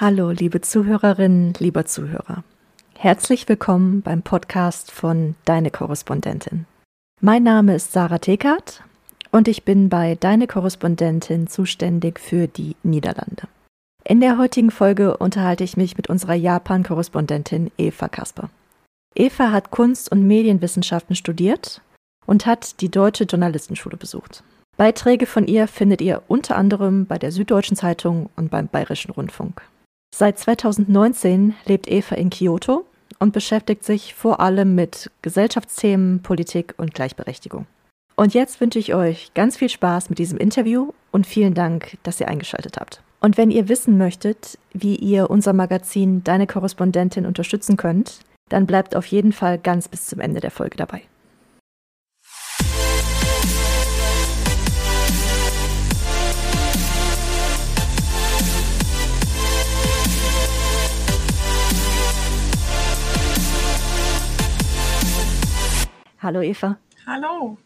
Hallo, 0.00 0.30
liebe 0.30 0.62
Zuhörerinnen, 0.62 1.52
lieber 1.58 1.84
Zuhörer. 1.84 2.42
Herzlich 2.96 3.46
willkommen 3.46 4.00
beim 4.00 4.22
Podcast 4.22 4.90
von 4.90 5.34
Deine 5.44 5.70
Korrespondentin. 5.70 6.64
Mein 7.20 7.42
Name 7.42 7.74
ist 7.74 7.92
Sarah 7.92 8.16
Tekert 8.16 8.82
und 9.30 9.46
ich 9.46 9.66
bin 9.66 9.90
bei 9.90 10.14
Deine 10.14 10.46
Korrespondentin 10.46 11.48
zuständig 11.48 12.18
für 12.18 12.48
die 12.48 12.76
Niederlande. 12.82 13.42
In 14.02 14.22
der 14.22 14.38
heutigen 14.38 14.70
Folge 14.70 15.18
unterhalte 15.18 15.64
ich 15.64 15.76
mich 15.76 15.98
mit 15.98 16.08
unserer 16.08 16.32
Japan-Korrespondentin 16.32 17.70
Eva 17.76 18.08
Kasper. 18.08 18.48
Eva 19.14 19.52
hat 19.52 19.70
Kunst- 19.70 20.10
und 20.10 20.26
Medienwissenschaften 20.26 21.14
studiert 21.14 21.82
und 22.24 22.46
hat 22.46 22.80
die 22.80 22.90
Deutsche 22.90 23.24
Journalistenschule 23.24 23.98
besucht. 23.98 24.44
Beiträge 24.78 25.26
von 25.26 25.46
ihr 25.46 25.68
findet 25.68 26.00
ihr 26.00 26.22
unter 26.26 26.56
anderem 26.56 27.04
bei 27.04 27.18
der 27.18 27.32
Süddeutschen 27.32 27.76
Zeitung 27.76 28.30
und 28.36 28.50
beim 28.50 28.66
Bayerischen 28.66 29.10
Rundfunk. 29.10 29.60
Seit 30.14 30.38
2019 30.38 31.54
lebt 31.66 31.88
Eva 31.90 32.14
in 32.16 32.30
Kyoto 32.30 32.84
und 33.18 33.32
beschäftigt 33.32 33.84
sich 33.84 34.14
vor 34.14 34.40
allem 34.40 34.74
mit 34.74 35.10
Gesellschaftsthemen, 35.22 36.22
Politik 36.22 36.74
und 36.76 36.94
Gleichberechtigung. 36.94 37.66
Und 38.16 38.34
jetzt 38.34 38.60
wünsche 38.60 38.78
ich 38.78 38.94
euch 38.94 39.32
ganz 39.34 39.56
viel 39.56 39.70
Spaß 39.70 40.10
mit 40.10 40.18
diesem 40.18 40.36
Interview 40.36 40.92
und 41.10 41.26
vielen 41.26 41.54
Dank, 41.54 41.96
dass 42.02 42.20
ihr 42.20 42.28
eingeschaltet 42.28 42.76
habt. 42.78 43.02
Und 43.20 43.36
wenn 43.36 43.50
ihr 43.50 43.68
wissen 43.68 43.96
möchtet, 43.96 44.58
wie 44.72 44.96
ihr 44.96 45.30
unser 45.30 45.52
Magazin 45.52 46.24
Deine 46.24 46.46
Korrespondentin 46.46 47.26
unterstützen 47.26 47.76
könnt, 47.76 48.20
dann 48.48 48.66
bleibt 48.66 48.96
auf 48.96 49.06
jeden 49.06 49.32
Fall 49.32 49.58
ganz 49.58 49.88
bis 49.88 50.06
zum 50.06 50.20
Ende 50.20 50.40
der 50.40 50.50
Folge 50.50 50.76
dabei. 50.76 51.02
Hallo 66.22 66.42
Eva. 66.42 66.76
Hallo. 67.06 67.56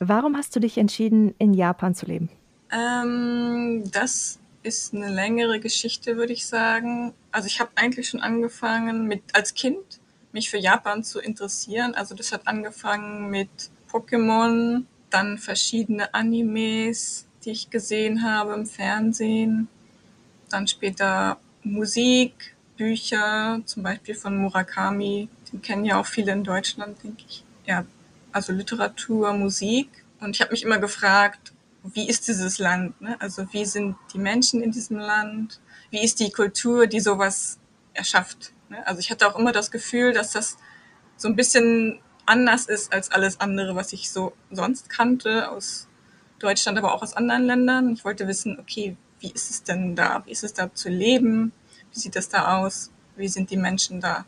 Warum 0.00 0.36
hast 0.36 0.56
du 0.56 0.60
dich 0.60 0.76
entschieden, 0.76 1.36
in 1.38 1.54
Japan 1.54 1.94
zu 1.94 2.06
leben? 2.06 2.30
Ähm, 2.72 3.84
das 3.92 4.40
ist 4.64 4.92
eine 4.92 5.08
längere 5.08 5.60
Geschichte, 5.60 6.16
würde 6.16 6.32
ich 6.32 6.46
sagen. 6.46 7.14
Also 7.30 7.46
ich 7.46 7.60
habe 7.60 7.70
eigentlich 7.76 8.08
schon 8.08 8.20
angefangen 8.20 9.06
mit 9.06 9.22
als 9.34 9.54
Kind 9.54 10.00
mich 10.32 10.50
für 10.50 10.58
Japan 10.58 11.04
zu 11.04 11.20
interessieren. 11.20 11.94
Also 11.94 12.16
das 12.16 12.32
hat 12.32 12.48
angefangen 12.48 13.30
mit 13.30 13.70
Pokémon, 13.88 14.82
dann 15.10 15.38
verschiedene 15.38 16.12
Animes, 16.12 17.28
die 17.44 17.50
ich 17.50 17.70
gesehen 17.70 18.24
habe 18.24 18.54
im 18.54 18.66
Fernsehen, 18.66 19.68
dann 20.48 20.66
später 20.66 21.38
Musik, 21.62 22.56
Bücher, 22.76 23.60
zum 23.64 23.84
Beispiel 23.84 24.16
von 24.16 24.36
Murakami, 24.38 25.28
den 25.52 25.62
kennen 25.62 25.84
ja 25.84 26.00
auch 26.00 26.06
viele 26.06 26.32
in 26.32 26.42
Deutschland, 26.42 27.00
denke 27.04 27.22
ich 27.28 27.44
ja, 27.66 27.84
also 28.32 28.52
Literatur, 28.52 29.32
Musik. 29.32 29.88
Und 30.20 30.36
ich 30.36 30.40
habe 30.40 30.52
mich 30.52 30.62
immer 30.62 30.78
gefragt, 30.78 31.52
wie 31.84 32.08
ist 32.08 32.28
dieses 32.28 32.58
Land? 32.58 33.00
Ne? 33.00 33.16
Also 33.20 33.52
wie 33.52 33.64
sind 33.64 33.96
die 34.12 34.18
Menschen 34.18 34.62
in 34.62 34.70
diesem 34.70 34.98
Land? 34.98 35.60
Wie 35.90 36.02
ist 36.02 36.20
die 36.20 36.30
Kultur, 36.30 36.86
die 36.86 37.00
sowas 37.00 37.58
erschafft? 37.92 38.52
Ne? 38.68 38.86
Also 38.86 39.00
ich 39.00 39.10
hatte 39.10 39.26
auch 39.26 39.38
immer 39.38 39.52
das 39.52 39.70
Gefühl, 39.70 40.12
dass 40.12 40.32
das 40.32 40.56
so 41.16 41.28
ein 41.28 41.36
bisschen 41.36 42.00
anders 42.24 42.66
ist 42.66 42.92
als 42.92 43.10
alles 43.10 43.40
andere, 43.40 43.74
was 43.74 43.92
ich 43.92 44.10
so 44.10 44.32
sonst 44.50 44.88
kannte 44.88 45.50
aus 45.50 45.88
Deutschland, 46.38 46.78
aber 46.78 46.94
auch 46.94 47.02
aus 47.02 47.14
anderen 47.14 47.44
Ländern. 47.44 47.92
Ich 47.92 48.04
wollte 48.04 48.28
wissen, 48.28 48.58
okay, 48.58 48.96
wie 49.20 49.30
ist 49.30 49.50
es 49.50 49.62
denn 49.62 49.94
da? 49.96 50.22
Wie 50.24 50.32
ist 50.32 50.44
es 50.44 50.54
da 50.54 50.72
zu 50.72 50.88
leben? 50.88 51.52
Wie 51.92 51.98
sieht 51.98 52.16
das 52.16 52.28
da 52.28 52.58
aus? 52.58 52.90
Wie 53.16 53.28
sind 53.28 53.50
die 53.50 53.56
Menschen 53.56 54.00
da? 54.00 54.24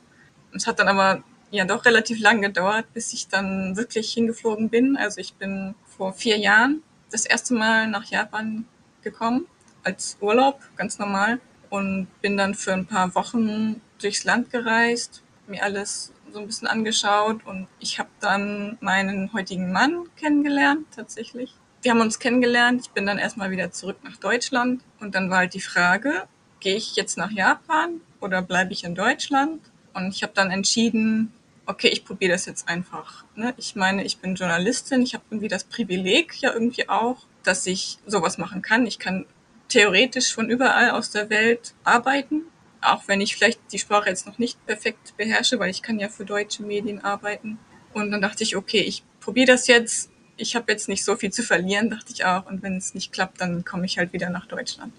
Es 0.53 0.67
hat 0.67 0.79
dann 0.79 0.89
aber 0.89 1.23
ja 1.55 1.65
doch 1.65 1.85
relativ 1.85 2.21
lang 2.21 2.41
gedauert, 2.41 2.87
bis 2.93 3.13
ich 3.13 3.29
dann 3.29 3.77
wirklich 3.77 4.13
hingeflogen 4.13 4.69
bin. 4.69 4.97
Also 4.97 5.21
ich 5.21 5.35
bin 5.35 5.75
vor 5.85 6.13
vier 6.13 6.39
Jahren 6.39 6.83
das 7.11 7.27
erste 7.27 7.55
Mal 7.55 7.89
nach 7.89 8.05
Japan 8.07 8.67
gekommen, 9.03 9.47
als 9.83 10.17
Urlaub, 10.21 10.61
ganz 10.77 10.99
normal. 10.99 11.41
Und 11.71 12.07
bin 12.21 12.37
dann 12.37 12.55
für 12.55 12.73
ein 12.73 12.87
paar 12.87 13.15
Wochen 13.15 13.81
durchs 14.01 14.25
Land 14.25 14.51
gereist, 14.51 15.23
mir 15.47 15.63
alles 15.63 16.13
so 16.33 16.41
ein 16.41 16.47
bisschen 16.47 16.69
angeschaut 16.69 17.45
und 17.47 17.69
ich 17.79 17.99
habe 17.99 18.09
dann 18.21 18.77
meinen 18.81 19.33
heutigen 19.33 19.73
Mann 19.73 20.07
kennengelernt, 20.17 20.87
tatsächlich. 20.95 21.55
Wir 21.83 21.93
haben 21.93 22.01
uns 22.01 22.19
kennengelernt, 22.19 22.83
ich 22.83 22.91
bin 22.91 23.07
dann 23.07 23.19
erstmal 23.19 23.51
wieder 23.51 23.71
zurück 23.71 23.99
nach 24.03 24.17
Deutschland 24.17 24.83
und 25.01 25.15
dann 25.15 25.31
war 25.31 25.39
halt 25.39 25.55
die 25.55 25.61
Frage, 25.61 26.25
gehe 26.61 26.77
ich 26.77 26.97
jetzt 26.97 27.17
nach 27.17 27.31
Japan 27.31 28.01
oder 28.21 28.43
bleibe 28.43 28.73
ich 28.73 28.85
in 28.85 28.95
Deutschland? 28.95 29.61
Und 29.93 30.09
ich 30.09 30.23
habe 30.23 30.33
dann 30.35 30.51
entschieden, 30.51 31.33
okay, 31.67 31.89
ich 31.89 32.05
probiere 32.05 32.33
das 32.33 32.47
jetzt 32.47 32.69
einfach. 32.69 33.25
Ne? 33.37 33.55
Ich 33.57 33.77
meine, 33.77 34.05
ich 34.05 34.19
bin 34.19 34.35
Journalistin, 34.35 35.03
ich 35.03 35.15
habe 35.15 35.25
irgendwie 35.31 35.49
das 35.49 35.65
Privileg 35.65 36.41
ja 36.41 36.53
irgendwie 36.53 36.89
auch, 36.89 37.27
dass 37.43 37.67
ich 37.67 37.99
sowas 38.07 38.39
machen 38.39 38.63
kann. 38.63 38.87
Ich 38.87 38.99
kann 38.99 39.27
theoretisch 39.69 40.35
von 40.35 40.51
überall 40.51 40.91
aus 40.91 41.11
der 41.11 41.31
Welt 41.31 41.75
arbeiten, 41.85 42.43
auch 42.81 43.09
wenn 43.09 43.21
ich 43.21 43.35
vielleicht 43.35 43.61
die 43.73 43.79
Sprache 43.79 44.11
jetzt 44.11 44.27
noch 44.27 44.39
nicht 44.39 44.65
perfekt 44.67 45.17
beherrsche, 45.17 45.59
weil 45.59 45.71
ich 45.71 45.83
kann 45.83 45.99
ja 45.99 46.09
für 46.09 46.25
deutsche 46.25 46.63
Medien 46.63 47.03
arbeiten. 47.03 47.59
Und 47.93 48.11
dann 48.11 48.21
dachte 48.21 48.43
ich, 48.43 48.57
okay, 48.57 48.81
ich 48.81 49.03
probiere 49.21 49.47
das 49.47 49.67
jetzt. 49.67 50.11
Ich 50.37 50.57
habe 50.57 50.71
jetzt 50.73 50.89
nicht 50.89 51.05
so 51.05 51.17
viel 51.17 51.33
zu 51.33 51.43
verlieren, 51.43 51.91
dachte 51.91 52.13
ich 52.13 52.25
auch. 52.25 52.47
Und 52.47 52.63
wenn 52.63 52.77
es 52.77 52.95
nicht 52.95 53.13
klappt, 53.13 53.41
dann 53.41 53.65
komme 53.65 53.87
ich 53.87 53.99
halt 53.99 54.13
wieder 54.13 54.31
nach 54.31 54.47
Deutschland. 54.47 54.93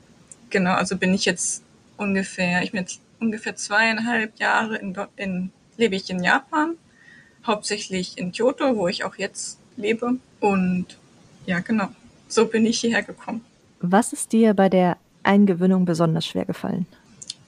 Genau, 0.50 0.74
also 0.74 0.98
bin 0.98 1.14
ich 1.14 1.26
jetzt 1.26 1.64
ungefähr, 1.98 2.64
ich 2.64 2.72
bin 2.72 2.82
jetzt 2.82 3.02
ungefähr 3.20 3.56
zweieinhalb 3.56 4.40
Jahre 4.40 4.78
in, 4.78 4.96
in 5.16 5.52
lebe 5.78 5.96
ich 5.96 6.10
in 6.10 6.24
Japan, 6.24 6.76
hauptsächlich 7.46 8.18
in 8.18 8.32
Kyoto, 8.32 8.76
wo 8.76 8.88
ich 8.88 9.04
auch 9.04 9.16
jetzt 9.16 9.60
lebe. 9.78 10.16
Und 10.40 10.98
ja, 11.46 11.60
genau, 11.60 11.90
so 12.28 12.46
bin 12.46 12.66
ich 12.66 12.80
hierher 12.80 13.04
gekommen. 13.04 13.44
Was 13.80 14.14
ist 14.14 14.32
dir 14.32 14.54
bei 14.54 14.70
der 14.70 14.98
Eingewöhnung 15.24 15.86
besonders 15.86 16.26
schwer 16.26 16.46
gefallen? 16.46 16.86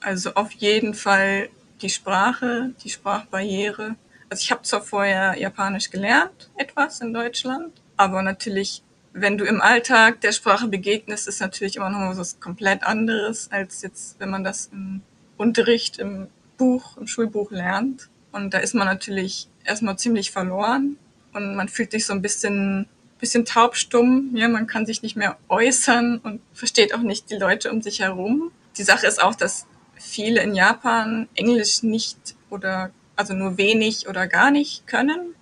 Also 0.01 0.33
auf 0.33 0.51
jeden 0.53 0.93
Fall 0.93 1.49
die 1.81 1.89
Sprache, 1.89 2.71
die 2.83 2.89
Sprachbarriere. 2.89 3.95
Also 4.29 4.41
ich 4.41 4.51
habe 4.51 4.63
zwar 4.63 4.81
vorher 4.81 5.37
Japanisch 5.39 5.89
gelernt, 5.89 6.49
etwas 6.55 7.01
in 7.01 7.13
Deutschland, 7.13 7.71
aber 7.95 8.21
natürlich, 8.21 8.83
wenn 9.13 9.37
du 9.37 9.45
im 9.45 9.61
Alltag 9.61 10.21
der 10.21 10.31
Sprache 10.31 10.67
begegnest, 10.67 11.27
ist 11.27 11.39
natürlich 11.39 11.77
immer 11.77 11.89
noch 11.89 11.99
mal 11.99 12.17
was 12.17 12.39
komplett 12.39 12.83
anderes, 12.83 13.49
als 13.51 13.81
jetzt, 13.81 14.19
wenn 14.19 14.29
man 14.29 14.43
das 14.43 14.69
im 14.71 15.01
Unterricht, 15.37 15.97
im 15.97 16.27
Buch, 16.57 16.97
im 16.97 17.07
Schulbuch 17.07 17.51
lernt. 17.51 18.09
Und 18.31 18.53
da 18.53 18.59
ist 18.59 18.75
man 18.75 18.87
natürlich 18.87 19.47
erstmal 19.63 19.97
ziemlich 19.97 20.31
verloren 20.31 20.97
und 21.33 21.55
man 21.55 21.69
fühlt 21.69 21.91
sich 21.91 22.05
so 22.05 22.13
ein 22.13 22.21
bisschen, 22.21 22.87
bisschen 23.19 23.45
taubstumm. 23.45 24.31
Ja, 24.33 24.47
man 24.47 24.67
kann 24.67 24.85
sich 24.85 25.01
nicht 25.01 25.15
mehr 25.15 25.37
äußern 25.49 26.19
und 26.19 26.41
versteht 26.53 26.93
auch 26.93 27.01
nicht 27.01 27.29
die 27.29 27.35
Leute 27.35 27.71
um 27.71 27.81
sich 27.81 27.99
herum. 28.01 28.51
Die 28.77 28.83
Sache 28.83 29.07
ist 29.07 29.21
auch, 29.21 29.35
dass 29.35 29.65
viele 29.95 30.41
in 30.41 30.55
Japan 30.55 31.27
Englisch 31.35 31.83
nicht 31.83 32.35
oder 32.49 32.91
also 33.15 33.33
nur 33.33 33.57
wenig 33.57 34.07
oder 34.07 34.27
gar 34.27 34.51
nicht 34.51 34.87
können. 34.87 35.35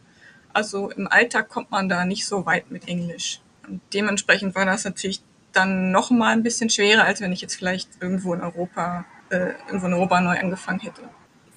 Also 0.54 0.90
im 0.92 1.08
Alltag 1.08 1.50
kommt 1.50 1.72
man 1.72 1.90
da 1.90 2.06
nicht 2.06 2.26
so 2.26 2.46
weit 2.46 2.72
mit 2.72 2.88
Englisch. 2.88 3.42
Und 3.68 3.82
dementsprechend 3.94 4.56
war 4.56 4.66
das 4.66 4.86
natürlich 4.86 5.22
dann 5.52 5.92
noch 5.92 6.12
mal 6.12 6.32
ein 6.32 6.44
bisschen 6.44 6.70
schwerer, 6.70 7.04
als 7.04 7.22
wenn 7.22 7.32
ich 7.32 7.42
jetzt 7.42 7.56
vielleicht 7.56 7.90
irgendwo 8.00 8.34
in 8.34 8.42
Europa, 8.42 9.06
äh, 9.30 9.54
irgendwo 9.68 9.88
in 9.88 9.94
Europa 9.94 10.22
neu 10.22 10.40
angefangen 10.40 10.80
hätte. 10.80 11.02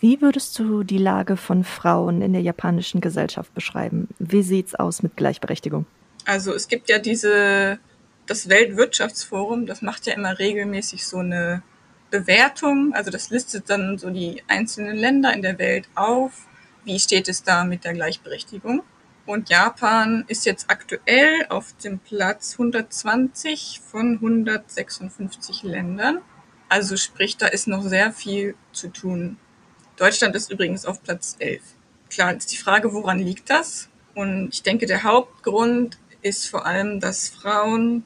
Wie 0.00 0.20
würdest 0.20 0.56
du 0.58 0.84
die 0.84 0.98
Lage 0.98 1.36
von 1.36 1.64
Frauen 1.64 2.22
in 2.22 2.32
der 2.32 2.42
japanischen 2.42 3.00
Gesellschaft 3.00 3.52
beschreiben? 3.54 4.08
Wie 4.18 4.42
sieht's 4.42 4.74
aus 4.74 5.02
mit 5.02 5.16
Gleichberechtigung? 5.16 5.86
Also 6.24 6.54
es 6.54 6.68
gibt 6.68 6.88
ja 6.88 6.98
diese, 6.98 7.78
das 8.26 8.48
Weltwirtschaftsforum, 8.48 9.66
das 9.66 9.82
macht 9.82 10.06
ja 10.06 10.14
immer 10.14 10.38
regelmäßig 10.38 11.06
so 11.06 11.18
eine 11.18 11.62
Bewertung. 12.10 12.92
Also 12.94 13.10
das 13.10 13.30
listet 13.30 13.70
dann 13.70 13.98
so 13.98 14.10
die 14.10 14.42
einzelnen 14.46 14.96
Länder 14.96 15.32
in 15.32 15.42
der 15.42 15.58
Welt 15.58 15.88
auf. 15.96 16.46
Wie 16.84 16.98
steht 17.00 17.28
es 17.28 17.42
da 17.42 17.64
mit 17.64 17.84
der 17.84 17.94
Gleichberechtigung? 17.94 18.82
Und 19.26 19.50
Japan 19.50 20.24
ist 20.28 20.46
jetzt 20.46 20.70
aktuell 20.70 21.46
auf 21.50 21.74
dem 21.84 21.98
Platz 21.98 22.52
120 22.52 23.80
von 23.84 24.14
156 24.14 25.64
Ländern. 25.64 26.20
Also 26.68 26.96
sprich, 26.96 27.36
da 27.36 27.46
ist 27.46 27.66
noch 27.66 27.82
sehr 27.82 28.12
viel 28.12 28.54
zu 28.72 28.88
tun. 28.88 29.38
Deutschland 29.98 30.36
ist 30.36 30.52
übrigens 30.52 30.86
auf 30.86 31.02
Platz 31.02 31.34
11. 31.40 31.60
Klar 32.08 32.32
ist 32.32 32.52
die 32.52 32.56
Frage, 32.56 32.92
woran 32.92 33.18
liegt 33.18 33.50
das? 33.50 33.88
Und 34.14 34.50
ich 34.52 34.62
denke, 34.62 34.86
der 34.86 35.02
Hauptgrund 35.02 35.98
ist 36.22 36.46
vor 36.46 36.66
allem, 36.66 37.00
dass 37.00 37.28
Frauen 37.28 38.04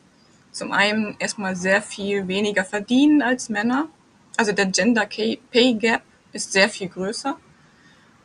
zum 0.52 0.72
einen 0.72 1.16
erstmal 1.18 1.54
sehr 1.54 1.82
viel 1.82 2.28
weniger 2.28 2.64
verdienen 2.64 3.20
als 3.20 3.50
Männer. 3.50 3.90
Also 4.38 4.52
der 4.52 4.66
Gender 4.66 5.06
Pay 5.06 5.74
Gap 5.74 6.00
ist 6.32 6.52
sehr 6.52 6.70
viel 6.70 6.88
größer. 6.88 7.36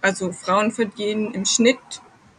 Also 0.02 0.32
Frauen 0.32 0.72
verdienen 0.72 1.34
im 1.34 1.44
Schnitt 1.44 1.78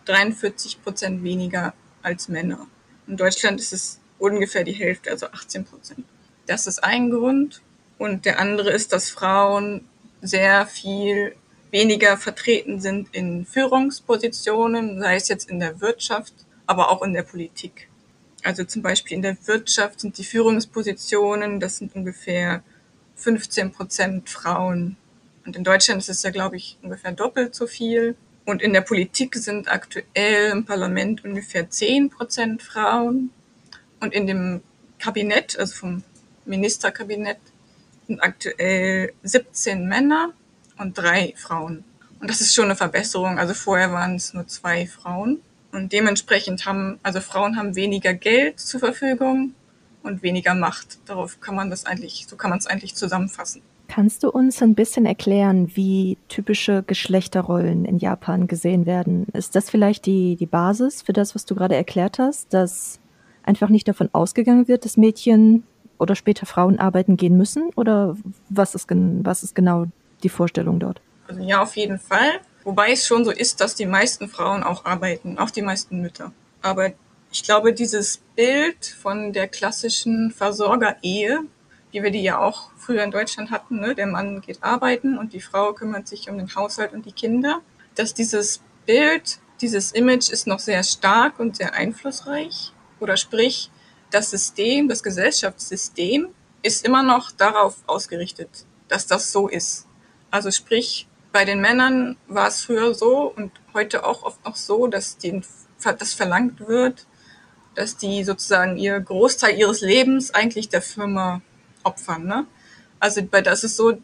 43 0.07 0.83
Prozent 0.83 1.23
weniger 1.23 1.75
als 2.03 2.29
Männer. 2.29 2.67
In 3.07 3.19
Deutschland 3.19 3.61
ist 3.61 3.75
es 3.75 4.01
ungefähr 4.19 4.65
die 4.65 4.73
Hälfte, 4.73 5.11
also 5.11 5.27
18 5.27 5.67
Prozent. 5.67 6.07
Das 6.47 6.67
ist 6.67 6.83
ein 6.83 7.11
Grund. 7.11 7.61
Und 7.99 8.25
der 8.25 8.39
andere 8.39 8.71
ist, 8.71 8.95
dass 8.95 9.11
Frauen 9.11 9.85
sehr 10.21 10.67
viel 10.67 11.35
weniger 11.71 12.17
vertreten 12.17 12.81
sind 12.81 13.09
in 13.13 13.45
Führungspositionen, 13.45 15.01
sei 15.01 15.17
es 15.17 15.29
jetzt 15.29 15.51
in 15.51 15.61
der 15.61 15.81
Wirtschaft, 15.81 16.33
aber 16.67 16.91
auch 16.91 17.03
in 17.03 17.13
der 17.13 17.23
Politik. 17.23 17.89
Also 18.45 18.65
zum 18.65 18.83
Beispiel 18.83 19.17
in 19.17 19.23
der 19.23 19.37
Wirtschaft 19.47 20.01
sind 20.01 20.17
die 20.19 20.25
Führungspositionen, 20.25 21.61
das 21.61 21.79
sind 21.79 21.95
ungefähr 21.95 22.63
15 23.17 23.73
Prozent 23.73 24.31
Frauen. 24.31 24.97
Und 25.45 25.57
in 25.57 25.65
Deutschland 25.65 26.01
ist 26.01 26.09
es 26.09 26.23
ja, 26.23 26.31
glaube 26.31 26.57
ich, 26.57 26.79
ungefähr 26.83 27.13
doppelt 27.13 27.55
so 27.55 27.67
viel. 27.67 28.17
Und 28.45 28.63
in 28.63 28.73
der 28.73 28.81
Politik 28.81 29.35
sind 29.35 29.71
aktuell 29.71 30.53
im 30.53 30.65
Parlament 30.65 31.25
ungefähr 31.25 31.69
10 31.69 32.11
Prozent 32.11 32.63
Frauen. 32.63 33.31
Und 34.01 34.15
in 34.15 34.27
dem 34.27 34.63
Kabinett, 34.99 35.59
also 35.59 35.75
vom 35.75 36.05
Ministerkabinett, 36.45 37.39
sind 38.09 38.21
aktuell 38.21 39.13
17 39.23 39.87
Männer 39.87 40.31
und 40.79 40.99
drei 40.99 41.35
Frauen. 41.37 41.85
Und 42.21 42.29
das 42.29 42.41
ist 42.41 42.55
schon 42.55 42.65
eine 42.65 42.75
Verbesserung. 42.75 43.39
Also 43.39 43.55
vorher 43.55 43.93
waren 43.93 44.17
es 44.17 44.35
nur 44.35 44.47
zwei 44.49 44.87
Frauen. 44.87 45.41
Und 45.71 45.93
dementsprechend 45.93 46.67
haben, 46.67 46.99
also 47.03 47.21
Frauen 47.21 47.57
haben 47.57 47.77
weniger 47.77 48.15
Geld 48.15 48.59
zur 48.59 48.81
Verfügung 48.81 49.55
und 50.03 50.23
weniger 50.23 50.55
Macht. 50.55 50.99
Darauf 51.07 51.41
kann 51.41 51.55
man 51.55 51.71
das 51.71 51.85
eigentlich, 51.85 52.27
so 52.29 52.37
kann 52.37 52.51
man 52.51 52.59
es 52.59 52.67
eigentlich 52.67 52.95
zusammenfassen. 52.95 53.63
Kannst 53.89 54.23
du 54.23 54.31
uns 54.31 54.63
ein 54.63 54.75
bisschen 54.75 55.07
erklären, 55.07 55.71
wie 55.75 56.19
typische 56.29 56.83
Geschlechterrollen 56.83 57.85
in 57.85 57.99
Japan 57.99 58.47
gesehen 58.47 58.87
werden? 58.87 59.27
Ist 59.33 59.55
das 59.55 59.71
vielleicht 59.71 60.07
die, 60.07 60.37
die 60.37 60.47
Basis 60.47 61.03
für 61.03 61.13
das, 61.13 61.35
was 61.35 61.45
du 61.45 61.55
gerade 61.55 61.75
erklärt 61.75 62.19
hast, 62.19 62.53
dass 62.53 63.01
einfach 63.43 63.71
nicht 63.71 63.89
davon 63.89 64.11
ausgegangen 64.13 64.69
wird, 64.69 64.85
dass 64.85 64.97
Mädchen 64.97 65.65
oder 65.99 66.17
später 66.17 66.47
Frauen 66.47 66.79
arbeiten 66.79 67.17
gehen 67.17 67.37
müssen? 67.37 67.71
Oder 67.77 68.17
was 68.49 68.75
ist, 68.75 68.89
was 68.91 69.43
ist 69.43 69.55
genau 69.55 69.87
die 70.23 70.29
Vorstellung 70.29 70.81
dort? 70.81 71.01
Also 71.27 71.43
ja, 71.43 71.63
auf 71.63 71.77
jeden 71.77 71.99
Fall. 71.99 72.41
Wobei 72.65 72.93
es 72.93 73.07
schon 73.07 73.25
so 73.25 73.31
ist, 73.31 73.61
dass 73.61 73.75
die 73.75 73.87
meisten 73.87 74.29
Frauen 74.29 74.63
auch 74.63 74.85
arbeiten, 74.85 75.39
auch 75.39 75.51
die 75.51 75.63
meisten 75.63 76.01
Mütter. 76.01 76.33
Aber 76.63 76.93
ich 77.31 77.43
glaube, 77.43 77.73
dieses 77.73 78.19
Bild 78.37 78.85
von 78.85 79.33
der 79.33 79.49
klassischen 79.49 80.31
Versorgerehe, 80.31 81.41
wie 81.91 82.03
wir 82.03 82.11
die 82.11 82.23
ja 82.23 82.39
auch 82.39 82.71
früher 82.77 83.05
in 83.05 83.11
Deutschland 83.11 83.51
hatten, 83.51 83.81
ne? 83.81 83.95
der 83.95 84.07
Mann 84.07 84.41
geht 84.41 84.63
arbeiten 84.63 85.19
und 85.19 85.33
die 85.33 85.41
Frau 85.41 85.73
kümmert 85.73 86.09
sich 86.09 86.29
um 86.29 86.39
den 86.39 86.55
Haushalt 86.55 86.93
und 86.93 87.07
die 87.07 87.13
Kinder, 87.13 87.61
dass 87.95 88.15
dieses 88.15 88.61
Bild, 88.87 89.39
dieses 89.61 89.93
Image 89.93 90.31
ist 90.31 90.47
noch 90.47 90.59
sehr 90.59 90.83
stark 90.83 91.39
und 91.39 91.57
sehr 91.57 91.75
einflussreich. 91.75 92.73
Oder 93.01 93.17
sprich, 93.17 93.71
das 94.11 94.31
System, 94.31 94.89
das 94.89 95.03
Gesellschaftssystem 95.03 96.29
ist 96.63 96.85
immer 96.85 97.03
noch 97.03 97.31
darauf 97.31 97.77
ausgerichtet, 97.87 98.49
dass 98.89 99.07
das 99.07 99.33
so 99.33 99.49
ist. 99.49 99.87
Also 100.31 100.51
sprich, 100.51 101.07
bei 101.33 101.45
den 101.45 101.61
Männern 101.61 102.17
war 102.27 102.49
es 102.49 102.63
früher 102.63 102.95
so 102.95 103.33
und 103.35 103.53
heute 103.75 104.05
auch 104.05 104.23
oft 104.23 104.45
noch 104.45 104.57
so, 104.57 104.87
dass 104.87 105.19
denen 105.19 105.45
das 105.83 106.15
verlangt 106.15 106.67
wird, 106.67 107.07
dass 107.75 107.97
die 107.97 108.25
sozusagen 108.25 108.77
ihr 108.77 108.99
Großteil 108.99 109.57
ihres 109.57 109.81
Lebens 109.81 110.35
eigentlich 110.35 110.69
der 110.69 110.83
Firma 110.83 111.43
opfern. 111.85 112.27
Ne? 112.27 112.47
Also 112.99 113.23
bei 113.23 113.41
das 113.41 113.63
ist 113.63 113.77
so, 113.77 113.99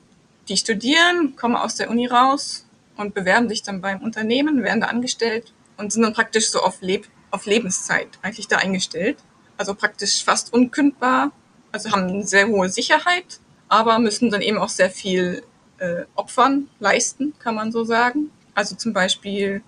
die 0.48 0.56
studieren, 0.56 1.34
kommen 1.36 1.56
aus 1.56 1.74
der 1.74 1.90
Uni 1.90 2.06
raus 2.06 2.66
und 2.96 3.14
bewerben 3.14 3.48
sich 3.48 3.62
dann 3.62 3.80
beim 3.80 4.00
Unternehmen, 4.02 4.62
werden 4.62 4.80
da 4.80 4.86
angestellt 4.88 5.52
und 5.76 5.92
sind 5.92 6.02
dann 6.02 6.12
praktisch 6.12 6.50
so 6.50 6.60
auf, 6.60 6.80
Leb 6.82 7.08
auf 7.30 7.46
Lebenszeit 7.46 8.08
eigentlich 8.22 8.46
da 8.46 8.58
eingestellt. 8.58 9.18
Also 9.56 9.74
praktisch 9.74 10.24
fast 10.24 10.52
unkündbar, 10.52 11.32
also 11.72 11.90
haben 11.90 12.08
eine 12.08 12.26
sehr 12.26 12.48
hohe 12.48 12.68
Sicherheit, 12.68 13.40
aber 13.68 13.98
müssen 13.98 14.30
dann 14.30 14.42
eben 14.42 14.58
auch 14.58 14.68
sehr 14.68 14.90
viel 14.90 15.42
äh, 15.78 16.04
Opfern 16.14 16.68
leisten, 16.80 17.34
kann 17.38 17.54
man 17.54 17.72
so 17.72 17.84
sagen. 17.84 18.30
Also 18.54 18.76
zum 18.76 18.92
Beispiel, 18.92 19.62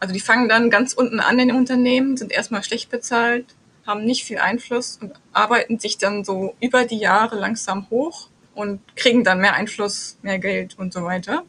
also 0.00 0.12
die 0.12 0.20
fangen 0.20 0.48
dann 0.48 0.70
ganz 0.70 0.92
unten 0.92 1.20
an 1.20 1.38
in 1.38 1.48
den 1.48 1.56
Unternehmen, 1.56 2.16
sind 2.16 2.32
erstmal 2.32 2.62
schlecht 2.62 2.90
bezahlt, 2.90 3.46
haben 3.86 4.04
nicht 4.04 4.24
viel 4.24 4.38
Einfluss 4.38 4.98
und 5.00 5.12
arbeiten 5.32 5.78
sich 5.78 5.98
dann 5.98 6.24
so 6.24 6.54
über 6.60 6.84
die 6.84 6.98
Jahre 6.98 7.36
langsam 7.36 7.88
hoch 7.90 8.28
und 8.54 8.80
kriegen 8.96 9.24
dann 9.24 9.40
mehr 9.40 9.54
Einfluss, 9.54 10.18
mehr 10.22 10.38
Geld 10.38 10.78
und 10.78 10.92
so 10.92 11.04
weiter. 11.04 11.44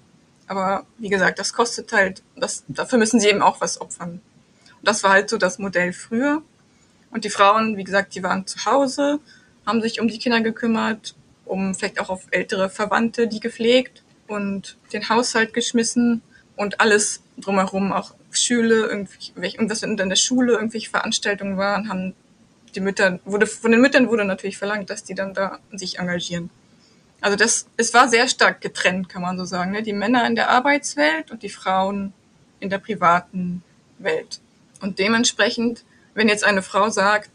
Aber 0.48 0.86
wie 0.98 1.10
gesagt, 1.10 1.38
das 1.38 1.54
kostet 1.54 1.92
halt, 1.94 2.24
das, 2.36 2.64
dafür 2.68 2.98
müssen 2.98 3.20
sie 3.20 3.30
eben 3.30 3.42
auch 3.42 3.62
was 3.62 3.80
opfern. 3.82 4.22
Und 4.78 4.88
das 4.88 5.04
war 5.04 5.12
halt 5.12 5.30
so 5.30 5.38
das 5.38 5.60
Modell 5.60 5.94
früher. 5.94 6.42
Und 7.12 7.26
die 7.26 7.30
Frauen, 7.30 7.78
wie 7.78 7.84
gesagt, 7.84 8.16
die 8.16 8.24
waren 8.24 8.46
zu 8.46 8.66
Hause, 8.66 9.20
haben 9.66 9.82
sich 9.82 10.00
um 10.00 10.08
die 10.08 10.20
Kinder 10.20 10.42
gekümmert, 10.42 11.16
um 11.46 11.74
vielleicht 11.76 12.00
auch 12.00 12.10
auf 12.10 12.28
ältere 12.32 12.70
Verwandte 12.70 13.28
die 13.28 13.40
gepflegt 13.40 14.04
und 14.28 14.78
den 14.94 15.10
Haushalt 15.10 15.54
geschmissen 15.54 16.22
und 16.56 16.80
alles 16.80 17.22
drumherum, 17.38 17.92
auch 17.92 18.14
Schule, 18.32 18.88
irgendwas 18.88 19.82
in 19.82 19.98
der 19.98 20.16
Schule, 20.16 20.54
irgendwelche 20.54 20.90
Veranstaltungen 20.90 21.58
waren, 21.58 21.90
haben 21.90 22.14
die 22.76 22.80
Mütter, 22.80 23.20
wurde, 23.26 23.48
von 23.48 23.72
den 23.72 23.82
Müttern 23.82 24.10
wurde 24.10 24.26
natürlich 24.26 24.58
verlangt, 24.58 24.90
dass 24.90 25.04
die 25.04 25.16
dann 25.16 25.34
da 25.34 25.60
sich 25.72 25.98
engagieren. 25.98 26.50
Also 27.22 27.36
das, 27.36 27.68
es 27.78 27.94
war 27.94 28.08
sehr 28.08 28.28
stark 28.28 28.62
getrennt, 28.62 29.10
kann 29.10 29.22
man 29.22 29.38
so 29.38 29.46
sagen. 29.46 29.72
Ne? 29.72 29.84
Die 29.84 29.94
Männer 29.94 30.26
in 30.28 30.36
der 30.36 30.50
Arbeitswelt 30.50 31.32
und 31.32 31.44
die 31.44 31.50
Frauen 31.50 32.14
in 32.60 32.70
der 32.70 32.78
privaten 32.78 33.64
Welt. 33.98 34.40
Und 34.82 35.00
dementsprechend, 35.00 35.84
wenn 36.14 36.28
jetzt 36.28 36.44
eine 36.44 36.62
Frau 36.62 36.90
sagt, 36.90 37.30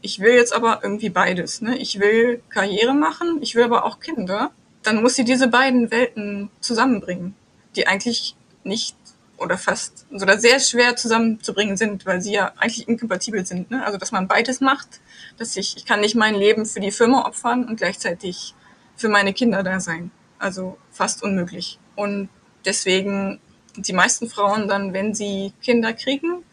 ich 0.00 0.20
will 0.20 0.34
jetzt 0.34 0.52
aber 0.52 0.80
irgendwie 0.82 1.10
beides, 1.10 1.60
ne? 1.60 1.76
ich 1.76 1.98
will 1.98 2.42
Karriere 2.50 2.94
machen, 2.94 3.38
ich 3.42 3.54
will 3.54 3.64
aber 3.64 3.84
auch 3.84 4.00
Kinder, 4.00 4.52
dann 4.82 5.02
muss 5.02 5.16
sie 5.16 5.24
diese 5.24 5.48
beiden 5.48 5.90
Welten 5.90 6.50
zusammenbringen, 6.60 7.34
die 7.74 7.86
eigentlich 7.86 8.36
nicht 8.62 8.96
oder 9.38 9.56
fast 9.56 10.06
oder 10.10 10.38
sehr 10.38 10.60
schwer 10.60 10.96
zusammenzubringen 10.96 11.76
sind, 11.76 12.06
weil 12.06 12.20
sie 12.20 12.32
ja 12.32 12.52
eigentlich 12.56 12.88
inkompatibel 12.88 13.46
sind. 13.46 13.70
Ne? 13.70 13.84
Also 13.84 13.98
dass 13.98 14.12
man 14.12 14.28
beides 14.28 14.60
macht, 14.60 15.00
dass 15.36 15.56
ich, 15.56 15.76
ich 15.76 15.86
kann 15.86 16.00
nicht 16.00 16.16
mein 16.16 16.34
Leben 16.34 16.66
für 16.66 16.80
die 16.80 16.90
Firma 16.90 17.24
opfern 17.26 17.64
und 17.64 17.76
gleichzeitig 17.76 18.54
für 18.96 19.08
meine 19.08 19.32
Kinder 19.32 19.62
da 19.62 19.80
sein. 19.80 20.10
Also 20.38 20.76
fast 20.90 21.22
unmöglich. 21.22 21.78
Und 21.94 22.28
deswegen 22.64 23.40
die 23.76 23.92
meisten 23.92 24.28
Frauen 24.28 24.68
dann, 24.68 24.92
wenn 24.92 25.14
sie 25.14 25.52
Kinder 25.62 25.92
kriegen, 25.92 26.44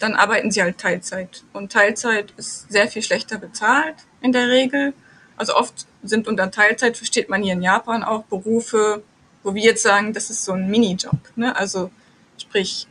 dann 0.00 0.14
arbeiten 0.14 0.50
sie 0.50 0.62
halt 0.62 0.78
Teilzeit. 0.78 1.44
Und 1.52 1.70
Teilzeit 1.70 2.32
ist 2.36 2.70
sehr 2.72 2.88
viel 2.88 3.02
schlechter 3.02 3.38
bezahlt 3.38 3.96
in 4.20 4.32
der 4.32 4.48
Regel. 4.48 4.94
Also 5.36 5.54
oft 5.54 5.86
sind 6.02 6.26
unter 6.26 6.50
Teilzeit, 6.50 6.96
versteht 6.96 7.28
man 7.28 7.42
hier 7.42 7.52
in 7.52 7.62
Japan 7.62 8.02
auch 8.02 8.24
Berufe, 8.24 9.02
wo 9.42 9.54
wir 9.54 9.62
jetzt 9.62 9.82
sagen, 9.82 10.12
das 10.12 10.30
ist 10.30 10.44
so 10.44 10.52
ein 10.52 10.68
Minijob. 10.68 11.18
Ne? 11.36 11.54
Also 11.54 11.90
sprich 12.38 12.88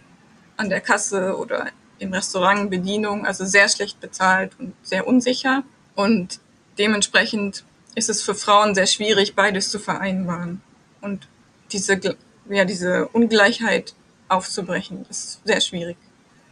an 0.56 0.70
der 0.70 0.82
Kasse 0.82 1.36
oder 1.38 1.68
im 1.98 2.14
Restaurant 2.14 2.70
Bedienung, 2.70 3.26
also 3.26 3.46
sehr 3.46 3.68
schlecht 3.70 4.00
bezahlt 4.00 4.52
und 4.60 4.74
sehr 4.84 5.08
unsicher. 5.08 5.64
Und 5.96 6.40
dementsprechend 6.78 7.66
ist 7.96 8.10
es 8.10 8.22
für 8.22 8.36
Frauen 8.36 8.76
sehr 8.76 8.88
schwierig, 8.88 9.36
beides 9.36 9.70
zu 9.70 9.80
vereinbaren. 9.80 10.62
Und 11.02 11.28
diese, 11.72 12.00
ja, 12.50 12.66
diese 12.66 13.08
Ungleichheit 13.10 13.96
aufzubrechen, 14.28 15.06
ist 15.10 15.42
sehr 15.44 15.60
schwierig. 15.60 15.98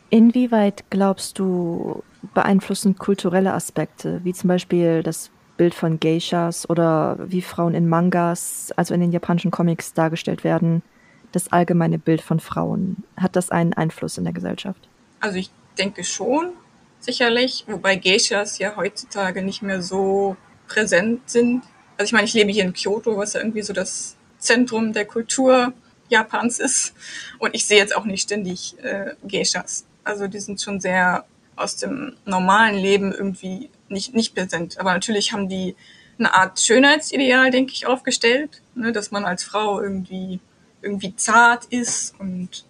Inwieweit 0.10 0.86
glaubst 0.90 1.38
du, 1.40 2.04
beeinflussen 2.34 2.98
kulturelle 2.98 3.54
Aspekte, 3.54 4.22
wie 4.24 4.34
zum 4.34 4.48
Beispiel 4.48 5.04
das 5.04 5.30
Bild 5.58 5.74
von 5.74 6.00
Geishas 6.00 6.70
oder 6.70 7.18
wie 7.20 7.42
Frauen 7.42 7.74
in 7.74 7.90
Mangas, 7.90 8.72
also 8.76 8.94
in 8.94 9.02
den 9.02 9.12
japanischen 9.12 9.52
Comics 9.52 9.94
dargestellt 9.94 10.44
werden, 10.44 10.84
das 11.32 11.52
allgemeine 11.52 12.00
Bild 12.00 12.22
von 12.22 12.40
Frauen? 12.40 13.04
Hat 13.18 13.36
das 13.36 13.50
einen 13.50 13.74
Einfluss 13.74 14.18
in 14.18 14.24
der 14.24 14.34
Gesellschaft? 14.34 14.88
Also 15.20 15.38
ich 15.38 15.50
denke 15.78 16.04
schon, 16.04 16.52
sicherlich, 17.00 17.66
wobei 17.68 17.96
Geishas 17.96 18.60
ja 18.60 18.76
heutzutage 18.76 19.42
nicht 19.44 19.62
mehr 19.62 19.82
so 19.82 20.38
präsent 20.68 21.30
sind. 21.30 21.64
Also 21.98 22.10
ich 22.10 22.14
meine, 22.14 22.26
ich 22.26 22.34
lebe 22.34 22.52
hier 22.52 22.64
in 22.64 22.74
Kyoto, 22.74 23.18
was 23.18 23.34
ja 23.34 23.42
irgendwie 23.42 23.62
so 23.64 23.74
das 23.74 24.16
Zentrum 24.38 24.94
der 24.94 25.06
Kultur 25.06 25.74
Japans 26.10 26.60
ist. 26.60 26.94
Und 27.40 27.56
ich 27.56 27.66
sehe 27.66 27.78
jetzt 27.78 27.96
auch 27.96 28.06
nicht 28.06 28.22
ständig 28.22 28.76
äh, 28.84 29.16
Geishas. 29.28 29.87
Also 30.08 30.28
die 30.28 30.40
sind 30.40 30.62
schon 30.62 30.80
sehr 30.80 31.26
aus 31.58 31.76
dem 31.76 32.16
normalen 32.26 32.78
Leben 32.78 33.12
irgendwie 33.12 33.70
nicht, 33.90 34.16
nicht 34.16 34.34
präsent. 34.34 34.80
Aber 34.80 34.94
natürlich 34.94 35.34
haben 35.34 35.50
die 35.50 35.76
eine 36.18 36.34
Art 36.34 36.60
Schönheitsideal, 36.60 37.52
denke 37.52 37.74
ich, 37.74 37.86
aufgestellt, 37.86 38.62
ne, 38.74 38.92
dass 38.92 39.12
man 39.12 39.26
als 39.26 39.44
Frau 39.44 39.82
irgendwie, 39.82 40.40
irgendwie 40.82 41.16
zart 41.16 41.66
ist 41.66 42.16
und 42.20 42.66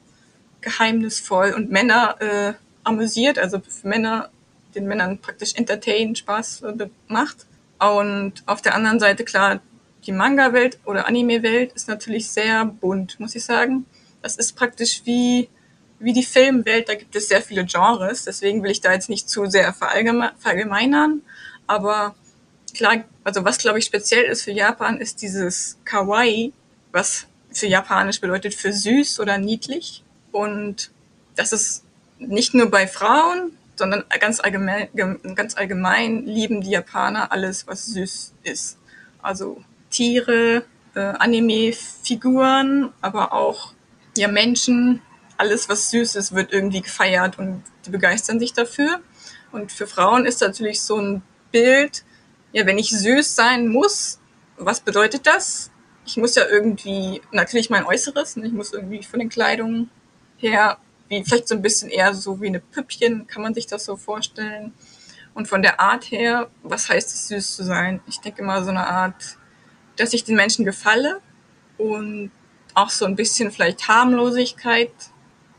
geheimnisvoll 0.62 1.54
und 1.54 1.70
Männer 1.70 2.16
äh, 2.20 2.54
amüsiert, 2.84 3.38
also 3.38 3.60
für 3.60 3.88
Männer, 3.88 4.30
den 4.74 4.88
Männern 4.88 5.20
praktisch 5.20 5.54
entertain, 5.56 6.16
Spaß 6.16 6.64
äh, 6.64 6.90
macht. 7.08 7.46
Und 7.80 8.44
auf 8.48 8.62
der 8.62 8.74
anderen 8.74 9.00
Seite, 9.00 9.24
klar, 9.24 9.62
die 10.06 10.12
Manga-Welt 10.12 10.80
oder 10.86 11.08
Anime-Welt 11.08 11.74
ist 11.74 11.88
natürlich 11.88 12.32
sehr 12.32 12.66
bunt, 12.66 13.20
muss 13.20 13.36
ich 13.36 13.46
sagen. 13.46 13.86
Das 14.22 14.36
ist 14.38 14.56
praktisch 14.56 15.04
wie 15.06 15.50
wie 16.00 16.14
die 16.14 16.24
Filmwelt, 16.24 16.90
da 16.90 16.96
gibt 16.96 17.16
es 17.16 17.28
sehr 17.28 17.42
viele 17.42 17.66
Genres, 17.66 18.24
deswegen 18.26 18.64
will 18.64 18.72
ich 18.72 18.82
da 18.82 18.94
jetzt 18.94 19.10
nicht 19.10 19.30
zu 19.30 19.46
sehr 19.48 19.74
verallgemeinern, 19.74 21.22
aber 21.66 22.16
klar, 22.76 23.04
also 23.24 23.44
was 23.44 23.58
glaube 23.58 23.80
ich 23.80 23.86
speziell 23.86 24.26
ist 24.26 24.44
für 24.44 24.52
Japan, 24.52 24.98
ist 25.00 25.22
dieses 25.22 25.78
Kawaii, 25.86 26.54
was 26.92 27.28
für 27.52 27.68
Japanisch 27.68 28.22
bedeutet 28.22 28.54
für 28.54 28.72
süß 28.72 29.20
oder 29.20 29.38
niedlich. 29.38 30.04
Und 30.32 30.92
das 31.36 31.54
ist 31.54 31.84
nicht 32.20 32.54
nur 32.54 32.70
bei 32.70 32.88
Frauen, 32.88 33.58
sondern 33.76 34.04
ganz 34.20 34.40
allgemein, 34.40 34.90
ganz 35.36 35.56
allgemein 35.56 36.26
lieben 36.26 36.62
die 36.62 36.72
Japaner 36.72 37.32
alles, 37.32 37.68
was 37.68 37.86
süß 37.88 38.34
ist. 38.44 38.78
Also 39.22 39.64
Tiere, 39.90 40.64
äh, 40.96 41.00
Anime-Figuren, 41.00 42.92
aber 43.02 43.34
auch 43.34 43.74
ja 44.16 44.28
Menschen, 44.28 45.02
alles 45.38 45.70
was 45.70 45.90
süß 45.92 46.16
ist, 46.16 46.34
wird 46.34 46.52
irgendwie 46.52 46.82
gefeiert 46.82 47.38
und 47.38 47.64
die 47.86 47.90
begeistern 47.90 48.40
sich 48.40 48.54
dafür. 48.54 49.02
Und 49.52 49.72
für 49.72 49.88
Frauen 49.88 50.26
ist 50.26 50.42
natürlich 50.42 50.82
so 50.82 50.98
ein 50.98 51.22
Bild, 51.52 52.04
ja, 52.52 52.66
wenn 52.66 52.78
ich 52.78 52.90
süß 52.90 53.36
sein 53.36 53.68
muss, 53.68 54.20
was 54.58 54.80
bedeutet 54.80 55.28
das? 55.28 55.72
Ich 56.06 56.18
muss 56.18 56.36
ja 56.36 56.46
irgendwie, 56.48 57.22
natürlich 57.32 57.70
mein 57.70 57.86
Äußeres, 57.86 58.38
ne? 58.38 58.48
ich 58.48 58.54
muss 58.54 58.74
irgendwie 58.74 59.04
von 59.04 59.20
den 59.20 59.30
Kleidungen 59.30 59.90
her, 60.38 60.78
wie 61.10 61.24
vielleicht 61.24 61.48
so 61.48 61.56
ein 61.56 61.62
bisschen 61.62 61.90
eher 61.90 62.14
so 62.14 62.42
wie 62.42 62.48
eine 62.48 62.60
Püppchen, 62.60 63.28
kann 63.28 63.42
man 63.42 63.54
sich 63.54 63.68
das 63.68 63.86
so 63.86 63.96
vorstellen. 63.98 64.74
Und 65.34 65.48
von 65.48 65.62
der 65.62 65.80
Art 65.80 66.06
her, 66.06 66.50
was 66.64 66.90
heißt 66.90 67.10
es, 67.14 67.28
süß 67.28 67.56
zu 67.56 67.64
sein? 67.64 68.02
Ich 68.08 68.20
denke 68.20 68.42
mal 68.42 68.64
so 68.64 68.72
eine 68.72 68.88
Art, 68.88 69.38
dass 69.96 70.14
ich 70.14 70.24
den 70.24 70.36
Menschen 70.36 70.66
gefalle 70.66 71.22
und 71.78 72.32
auch 72.74 72.90
so 72.90 73.06
ein 73.06 73.16
bisschen 73.16 73.52
vielleicht 73.52 73.88
Harmlosigkeit, 73.88 74.92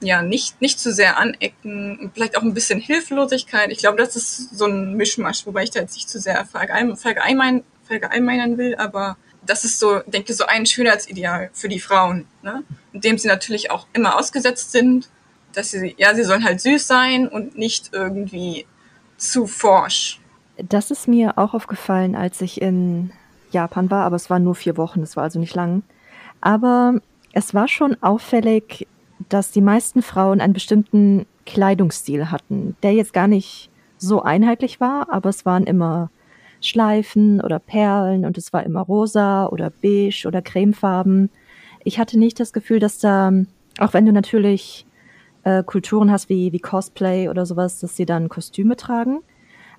ja, 0.01 0.23
nicht, 0.23 0.61
nicht 0.61 0.79
zu 0.79 0.93
sehr 0.93 1.19
anecken, 1.19 2.11
vielleicht 2.15 2.37
auch 2.37 2.43
ein 2.43 2.55
bisschen 2.55 2.81
Hilflosigkeit. 2.81 3.71
Ich 3.71 3.79
glaube, 3.79 3.99
das 3.99 4.17
ist 4.17 4.57
so 4.57 4.67
ein 4.67 4.95
Mischmasch, 4.95 5.47
wobei 5.47 5.65
ich 5.65 5.71
da 5.71 5.81
jetzt 5.81 5.95
nicht 5.95 6.09
zu 6.09 6.21
sehr 6.21 6.45
verallgemeinern, 6.45 7.65
verallgemeinern 7.85 8.59
will, 8.59 8.77
aber 8.77 9.17
das 9.45 9.65
ist 9.65 9.81
so, 9.81 10.01
denke 10.07 10.35
so 10.35 10.47
ein 10.47 10.67
Schönheitsideal 10.67 11.51
für 11.53 11.69
die 11.69 11.81
Frauen, 11.81 12.27
ne? 12.43 12.63
indem 12.93 13.19
sie 13.19 13.29
natürlich 13.29 13.71
auch 13.71 13.87
immer 13.93 14.17
ausgesetzt 14.19 14.73
sind, 14.73 15.09
dass 15.53 15.71
sie, 15.71 15.95
ja, 15.99 16.15
sie 16.15 16.25
sollen 16.25 16.45
halt 16.45 16.61
süß 16.61 16.87
sein 16.87 17.29
und 17.29 17.57
nicht 17.57 17.91
irgendwie 17.93 18.67
zu 19.17 19.47
forsch. 19.47 20.21
Das 20.57 20.91
ist 20.91 21.09
mir 21.09 21.39
auch 21.39 21.55
aufgefallen, 21.55 22.15
als 22.15 22.41
ich 22.41 22.61
in 22.61 23.13
Japan 23.51 23.91
war, 23.91 24.05
aber 24.05 24.17
es 24.17 24.29
waren 24.29 24.45
nur 24.45 24.55
vier 24.55 24.77
Wochen, 24.77 25.01
das 25.01 25.17
war 25.17 25.25
also 25.25 25.39
nicht 25.39 25.55
lang. 25.55 25.83
Aber 26.41 27.01
es 27.33 27.55
war 27.55 27.69
schon 27.69 27.97
auffällig, 28.03 28.87
dass 29.29 29.51
die 29.51 29.61
meisten 29.61 30.03
Frauen 30.03 30.41
einen 30.41 30.53
bestimmten 30.53 31.27
Kleidungsstil 31.47 32.31
hatten, 32.31 32.77
der 32.83 32.93
jetzt 32.93 33.13
gar 33.13 33.29
nicht 33.29 33.71
so 33.97 34.23
einheitlich 34.23 34.81
war, 34.81 35.11
aber 35.11 35.31
es 35.31 35.45
waren 35.45 35.65
immer 35.65 36.11
Schleifen 36.61 37.41
oder 37.41 37.59
Perlen 37.59 38.25
und 38.25 38.39
es 38.39 38.53
war 38.53 38.65
immer 38.65 38.81
rosa 38.81 39.47
oder 39.47 39.71
beige 39.71 40.27
oder 40.27 40.43
cremefarben. 40.43 41.31
Ich 41.85 41.99
hatte 41.99 42.19
nicht 42.19 42.41
das 42.41 42.53
Gefühl, 42.53 42.81
dass 42.81 42.99
da, 42.99 43.33
auch 43.79 43.95
wenn 43.95 44.07
du 44.07 44.13
natürlich 44.13 44.87
äh, 45.45 45.63
Kulturen 45.63 46.11
hast 46.11 46.29
wie, 46.29 46.53
wie 46.53 46.59
Cosplay 46.59 47.29
oder 47.29 47.47
sowas, 47.47 47.81
dass 47.81 47.97
sie 47.97 48.07
dann 48.07 48.29
Kostüme 48.29 48.77
tragen. 48.77 49.21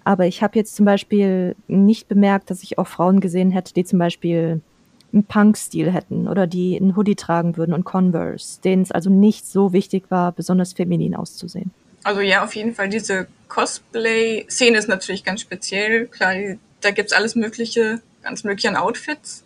Aber 0.03 0.25
ich 0.25 0.41
habe 0.41 0.57
jetzt 0.57 0.75
zum 0.75 0.85
Beispiel 0.85 1.55
nicht 1.67 2.07
bemerkt, 2.07 2.49
dass 2.49 2.63
ich 2.63 2.77
auch 2.77 2.87
Frauen 2.87 3.19
gesehen 3.19 3.51
hätte, 3.51 3.73
die 3.73 3.83
zum 3.83 3.99
Beispiel 3.99 4.61
einen 5.13 5.23
Punk-Stil 5.23 5.91
hätten 5.91 6.27
oder 6.27 6.47
die 6.47 6.77
einen 6.79 6.95
Hoodie 6.95 7.15
tragen 7.15 7.57
würden 7.57 7.73
und 7.73 7.83
Converse, 7.83 8.61
denen 8.61 8.83
es 8.83 8.91
also 8.91 9.09
nicht 9.09 9.45
so 9.45 9.73
wichtig 9.73 10.05
war, 10.09 10.31
besonders 10.31 10.73
feminin 10.73 11.15
auszusehen. 11.15 11.71
Also 12.03 12.21
ja, 12.21 12.43
auf 12.43 12.55
jeden 12.55 12.75
Fall 12.75 12.89
diese 12.89 13.27
Cosplay-Szene 13.47 14.77
ist 14.77 14.87
natürlich 14.87 15.23
ganz 15.23 15.41
speziell. 15.41 16.07
Klar, 16.07 16.33
da 16.81 16.91
gibt's 16.91 17.13
alles 17.13 17.35
mögliche, 17.35 18.01
ganz 18.23 18.43
mögliche 18.43 18.69
an 18.69 18.77
Outfits. 18.77 19.43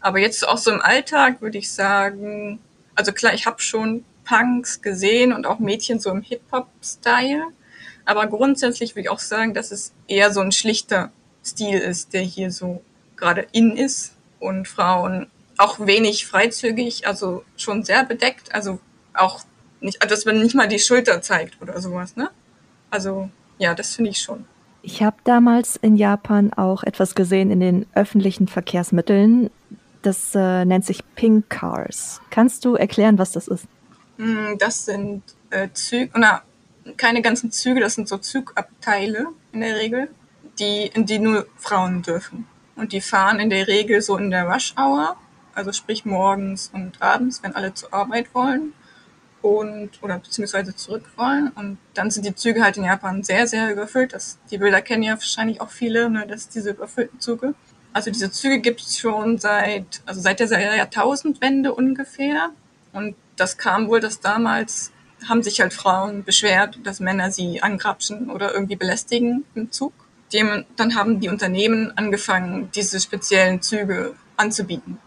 Aber 0.00 0.18
jetzt 0.18 0.46
auch 0.48 0.56
so 0.56 0.70
im 0.70 0.80
Alltag 0.80 1.42
würde 1.42 1.58
ich 1.58 1.70
sagen, 1.70 2.58
also 2.94 3.12
klar, 3.12 3.34
ich 3.34 3.46
habe 3.46 3.60
schon 3.60 4.04
Punks 4.24 4.80
gesehen 4.80 5.32
und 5.32 5.46
auch 5.46 5.58
Mädchen 5.58 6.00
so 6.00 6.10
im 6.10 6.22
Hip-Hop-Style. 6.22 7.42
Aber 8.06 8.26
grundsätzlich 8.28 8.92
würde 8.92 9.02
ich 9.02 9.10
auch 9.10 9.18
sagen, 9.18 9.52
dass 9.54 9.72
es 9.72 9.92
eher 10.08 10.32
so 10.32 10.40
ein 10.40 10.52
schlichter 10.52 11.10
Stil 11.44 11.78
ist, 11.78 12.12
der 12.14 12.22
hier 12.22 12.50
so 12.50 12.82
gerade 13.16 13.46
in 13.52 13.76
ist 13.76 14.14
und 14.40 14.66
Frauen 14.66 15.28
auch 15.56 15.78
wenig 15.78 16.26
freizügig, 16.26 17.06
also 17.06 17.44
schon 17.56 17.84
sehr 17.84 18.04
bedeckt, 18.04 18.54
also 18.54 18.80
auch 19.14 19.40
nicht, 19.80 20.02
dass 20.10 20.24
man 20.24 20.40
nicht 20.40 20.54
mal 20.54 20.68
die 20.68 20.78
Schulter 20.78 21.22
zeigt 21.22 21.60
oder 21.60 21.80
sowas, 21.80 22.16
ne? 22.16 22.30
Also 22.90 23.30
ja, 23.58 23.74
das 23.74 23.94
finde 23.94 24.10
ich 24.10 24.18
schon. 24.18 24.44
Ich 24.82 25.02
habe 25.02 25.16
damals 25.24 25.76
in 25.76 25.96
Japan 25.96 26.52
auch 26.54 26.82
etwas 26.82 27.14
gesehen 27.14 27.50
in 27.50 27.60
den 27.60 27.86
öffentlichen 27.94 28.48
Verkehrsmitteln. 28.48 29.50
Das 30.02 30.34
äh, 30.34 30.64
nennt 30.64 30.86
sich 30.86 31.02
Pink 31.14 31.50
Cars. 31.50 32.22
Kannst 32.30 32.64
du 32.64 32.74
erklären, 32.74 33.18
was 33.18 33.32
das 33.32 33.46
ist? 33.46 33.66
Hm, 34.16 34.56
das 34.58 34.86
sind 34.86 35.22
äh, 35.50 35.68
Züge, 35.74 36.10
na, 36.16 36.42
keine 36.96 37.20
ganzen 37.20 37.50
Züge, 37.50 37.80
das 37.80 37.94
sind 37.94 38.08
so 38.08 38.16
Zugabteile 38.16 39.26
in 39.52 39.60
der 39.60 39.76
Regel, 39.76 40.08
die, 40.58 40.86
in 40.86 41.04
die 41.04 41.18
nur 41.18 41.46
Frauen 41.56 42.00
dürfen. 42.02 42.46
Und 42.80 42.92
die 42.92 43.02
fahren 43.02 43.40
in 43.40 43.50
der 43.50 43.68
Regel 43.68 44.00
so 44.00 44.16
in 44.16 44.30
der 44.30 44.44
Rush 44.48 44.74
Hour, 44.78 45.16
also 45.54 45.70
sprich 45.70 46.06
morgens 46.06 46.70
und 46.72 47.02
abends, 47.02 47.42
wenn 47.42 47.54
alle 47.54 47.74
zur 47.74 47.92
Arbeit 47.92 48.34
wollen 48.34 48.72
und 49.42 49.90
oder 50.02 50.18
beziehungsweise 50.18 50.74
zurück 50.74 51.04
wollen. 51.16 51.48
Und 51.54 51.76
dann 51.92 52.10
sind 52.10 52.24
die 52.24 52.34
Züge 52.34 52.64
halt 52.64 52.78
in 52.78 52.84
Japan 52.84 53.22
sehr, 53.22 53.46
sehr 53.46 53.70
überfüllt. 53.70 54.14
Das, 54.14 54.38
die 54.50 54.56
Bilder 54.56 54.80
kennen 54.80 55.02
ja 55.02 55.12
wahrscheinlich 55.12 55.60
auch 55.60 55.68
viele, 55.68 56.08
ne, 56.08 56.26
dass 56.26 56.48
diese 56.48 56.70
überfüllten 56.70 57.20
Züge. 57.20 57.54
Also 57.92 58.10
diese 58.10 58.30
Züge 58.30 58.60
gibt 58.60 58.80
es 58.80 58.98
schon 58.98 59.36
seit, 59.36 60.00
also 60.06 60.22
seit 60.22 60.40
der 60.40 60.76
Jahrtausendwende 60.76 61.74
ungefähr. 61.74 62.48
Und 62.94 63.14
das 63.36 63.58
kam 63.58 63.88
wohl, 63.88 64.00
dass 64.00 64.20
damals 64.20 64.90
haben 65.28 65.42
sich 65.42 65.60
halt 65.60 65.74
Frauen 65.74 66.24
beschwert, 66.24 66.78
dass 66.82 66.98
Männer 66.98 67.30
sie 67.30 67.62
angrapschen 67.62 68.30
oder 68.30 68.54
irgendwie 68.54 68.76
belästigen 68.76 69.44
im 69.54 69.70
Zug 69.70 69.92
dem, 70.32 70.64
dann 70.76 70.94
haben 70.94 71.20
die 71.20 71.28
Unternehmen 71.28 71.92
angefangen, 71.96 72.70
diese 72.74 73.00
speziellen 73.00 73.62
Züge 73.62 74.14
anzubieten. 74.36 74.98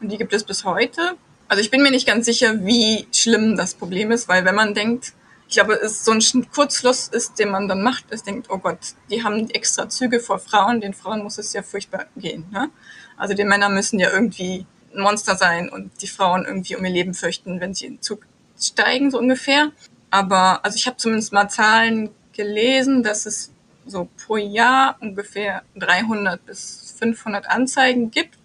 Und 0.00 0.10
die 0.10 0.18
gibt 0.18 0.32
es 0.32 0.44
bis 0.44 0.64
heute. 0.64 1.16
Also 1.48 1.62
ich 1.62 1.70
bin 1.70 1.82
mir 1.82 1.90
nicht 1.90 2.06
ganz 2.06 2.26
sicher, 2.26 2.64
wie 2.64 3.06
schlimm 3.12 3.56
das 3.56 3.74
Problem 3.74 4.10
ist, 4.10 4.28
weil 4.28 4.44
wenn 4.44 4.54
man 4.54 4.74
denkt, 4.74 5.12
ich 5.48 5.56
glaube, 5.56 5.74
es 5.74 6.04
so 6.04 6.12
ein 6.12 6.50
Kurzschluss 6.50 7.08
ist, 7.08 7.38
den 7.38 7.50
man 7.50 7.68
dann 7.68 7.82
macht, 7.82 8.10
ist 8.10 8.26
denkt, 8.26 8.48
oh 8.48 8.56
Gott, 8.56 8.78
die 9.10 9.22
haben 9.22 9.50
extra 9.50 9.88
Züge 9.88 10.18
vor 10.18 10.38
Frauen, 10.38 10.80
den 10.80 10.94
Frauen 10.94 11.22
muss 11.22 11.36
es 11.36 11.52
ja 11.52 11.62
furchtbar 11.62 12.06
gehen. 12.16 12.46
Ne? 12.50 12.70
Also 13.18 13.34
die 13.34 13.44
Männer 13.44 13.68
müssen 13.68 13.98
ja 13.98 14.10
irgendwie 14.10 14.64
ein 14.94 15.02
Monster 15.02 15.36
sein 15.36 15.68
und 15.68 15.90
die 16.00 16.06
Frauen 16.06 16.46
irgendwie 16.46 16.74
um 16.74 16.84
ihr 16.84 16.90
Leben 16.90 17.12
fürchten, 17.12 17.60
wenn 17.60 17.74
sie 17.74 17.84
in 17.84 17.96
den 17.96 18.02
Zug 18.02 18.26
steigen, 18.58 19.10
so 19.10 19.18
ungefähr. 19.18 19.72
Aber 20.10 20.64
also 20.64 20.76
ich 20.76 20.86
habe 20.86 20.96
zumindest 20.96 21.34
mal 21.34 21.48
Zahlen 21.48 22.10
gelesen, 22.32 23.02
dass 23.02 23.26
es 23.26 23.52
so 23.86 24.08
pro 24.24 24.36
Jahr 24.36 24.96
ungefähr 25.00 25.62
300 25.76 26.44
bis 26.44 26.94
500 26.98 27.48
Anzeigen 27.48 28.10
gibt 28.10 28.38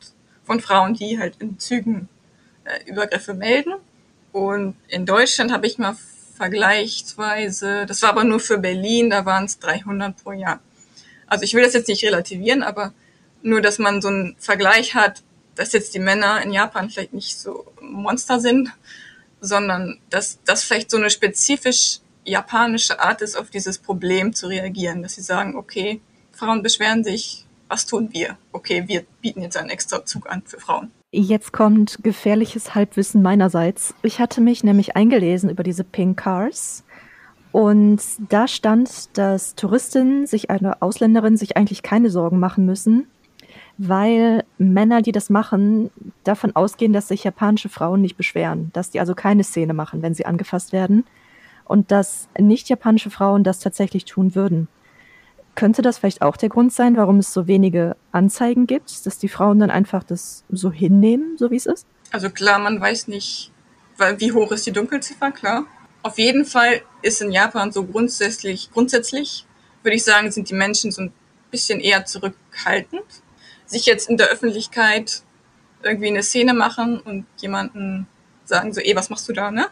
von 0.43 0.59
Frauen, 0.59 0.93
die 0.93 1.19
halt 1.19 1.35
in 1.39 1.59
Zügen 1.59 2.09
äh, 2.63 2.89
Übergriffe 2.89 3.33
melden. 3.33 3.73
Und 4.31 4.75
in 4.87 5.05
Deutschland 5.05 5.51
habe 5.51 5.67
ich 5.67 5.77
mal 5.77 5.95
vergleichsweise, 6.35 7.85
das 7.85 8.01
war 8.03 8.09
aber 8.09 8.23
nur 8.23 8.39
für 8.39 8.57
Berlin, 8.57 9.09
da 9.09 9.25
waren 9.25 9.45
es 9.45 9.59
300 9.59 10.23
pro 10.23 10.31
Jahr. 10.31 10.59
Also 11.25 11.43
ich 11.43 11.53
will 11.53 11.63
das 11.63 11.73
jetzt 11.73 11.87
nicht 11.87 12.03
relativieren, 12.03 12.63
aber 12.63 12.93
nur, 13.41 13.61
dass 13.61 13.79
man 13.79 14.01
so 14.01 14.07
einen 14.07 14.35
Vergleich 14.39 14.95
hat, 14.95 15.23
dass 15.55 15.73
jetzt 15.73 15.93
die 15.95 15.99
Männer 15.99 16.41
in 16.41 16.51
Japan 16.53 16.89
vielleicht 16.89 17.13
nicht 17.13 17.37
so 17.37 17.65
Monster 17.81 18.39
sind, 18.39 18.69
sondern 19.41 19.99
dass 20.09 20.39
das 20.45 20.63
vielleicht 20.63 20.91
so 20.91 20.97
eine 20.97 21.09
spezifisch 21.09 21.99
japanische 22.27 22.99
Art 22.99 23.21
ist, 23.21 23.37
auf 23.37 23.49
dieses 23.49 23.77
Problem 23.77 24.33
zu 24.33 24.47
reagieren, 24.47 25.01
dass 25.01 25.15
sie 25.15 25.21
sagen, 25.21 25.55
okay, 25.55 26.01
Frauen 26.31 26.61
beschweren 26.61 27.03
sich, 27.03 27.45
was 27.69 27.85
tun 27.85 28.09
wir? 28.11 28.37
Okay, 28.51 28.83
wir 28.87 29.03
bieten 29.21 29.41
jetzt 29.41 29.57
einen 29.57 29.69
extra 29.69 30.05
Zug 30.05 30.29
an 30.29 30.43
für 30.45 30.59
Frauen. 30.59 30.91
Jetzt 31.11 31.53
kommt 31.53 31.99
gefährliches 32.03 32.75
Halbwissen 32.75 33.21
meinerseits. 33.21 33.95
Ich 34.03 34.19
hatte 34.19 34.41
mich 34.41 34.63
nämlich 34.63 34.95
eingelesen 34.95 35.49
über 35.49 35.63
diese 35.63 35.83
Pink 35.83 36.17
Cars 36.17 36.83
und 37.51 38.01
da 38.29 38.47
stand, 38.47 39.17
dass 39.17 39.55
Touristinnen 39.55 40.27
sich, 40.27 40.49
eine 40.49 40.81
Ausländerin 40.81 41.37
sich 41.37 41.55
eigentlich 41.55 41.81
keine 41.81 42.09
Sorgen 42.09 42.39
machen 42.39 42.65
müssen, 42.65 43.07
weil 43.77 44.43
Männer, 44.57 45.01
die 45.01 45.11
das 45.11 45.29
machen, 45.29 45.89
davon 46.23 46.55
ausgehen, 46.55 46.93
dass 46.93 47.07
sich 47.07 47.23
japanische 47.23 47.69
Frauen 47.69 48.01
nicht 48.01 48.17
beschweren, 48.17 48.69
dass 48.73 48.89
die 48.89 48.99
also 48.99 49.15
keine 49.15 49.43
Szene 49.43 49.73
machen, 49.73 50.01
wenn 50.01 50.13
sie 50.13 50.25
angefasst 50.25 50.73
werden 50.73 51.05
und 51.67 51.91
dass 51.91 52.27
nicht 52.37 52.69
japanische 52.69 53.09
Frauen 53.09 53.43
das 53.43 53.59
tatsächlich 53.59 54.05
tun 54.05 54.35
würden. 54.35 54.67
Könnte 55.55 55.81
das 55.81 55.97
vielleicht 55.97 56.21
auch 56.21 56.37
der 56.37 56.49
Grund 56.49 56.71
sein, 56.71 56.97
warum 56.97 57.17
es 57.17 57.33
so 57.33 57.47
wenige 57.47 57.95
Anzeigen 58.11 58.67
gibt, 58.67 59.05
dass 59.05 59.17
die 59.17 59.27
Frauen 59.27 59.59
dann 59.59 59.71
einfach 59.71 60.03
das 60.03 60.43
so 60.49 60.71
hinnehmen, 60.71 61.37
so 61.37 61.49
wie 61.49 61.55
es 61.55 61.65
ist? 61.65 61.87
Also 62.11 62.29
klar, 62.29 62.59
man 62.59 62.79
weiß 62.79 63.07
nicht, 63.07 63.51
wie 64.17 64.31
hoch 64.31 64.51
ist 64.51 64.65
die 64.67 64.71
Dunkelziffer, 64.71 65.31
klar. 65.31 65.65
Auf 66.03 66.19
jeden 66.19 66.45
Fall 66.45 66.81
ist 67.01 67.21
in 67.21 67.31
Japan 67.31 67.71
so 67.71 67.83
grundsätzlich, 67.83 68.69
grundsätzlich 68.71 69.45
würde 69.81 69.95
ich 69.95 70.03
sagen, 70.03 70.31
sind 70.31 70.49
die 70.49 70.53
Menschen 70.53 70.91
so 70.91 71.01
ein 71.01 71.13
bisschen 71.49 71.79
eher 71.79 72.05
zurückhaltend. 72.05 73.03
sich 73.67 73.85
jetzt 73.85 74.09
in 74.09 74.17
der 74.17 74.27
Öffentlichkeit 74.27 75.21
irgendwie 75.83 76.07
eine 76.07 76.23
Szene 76.23 76.53
machen 76.53 76.99
und 76.99 77.25
jemanden 77.37 78.07
sagen 78.45 78.73
so, 78.73 78.81
eh, 78.81 78.95
was 78.95 79.09
machst 79.09 79.27
du 79.29 79.33
da, 79.33 79.51
ne? 79.51 79.67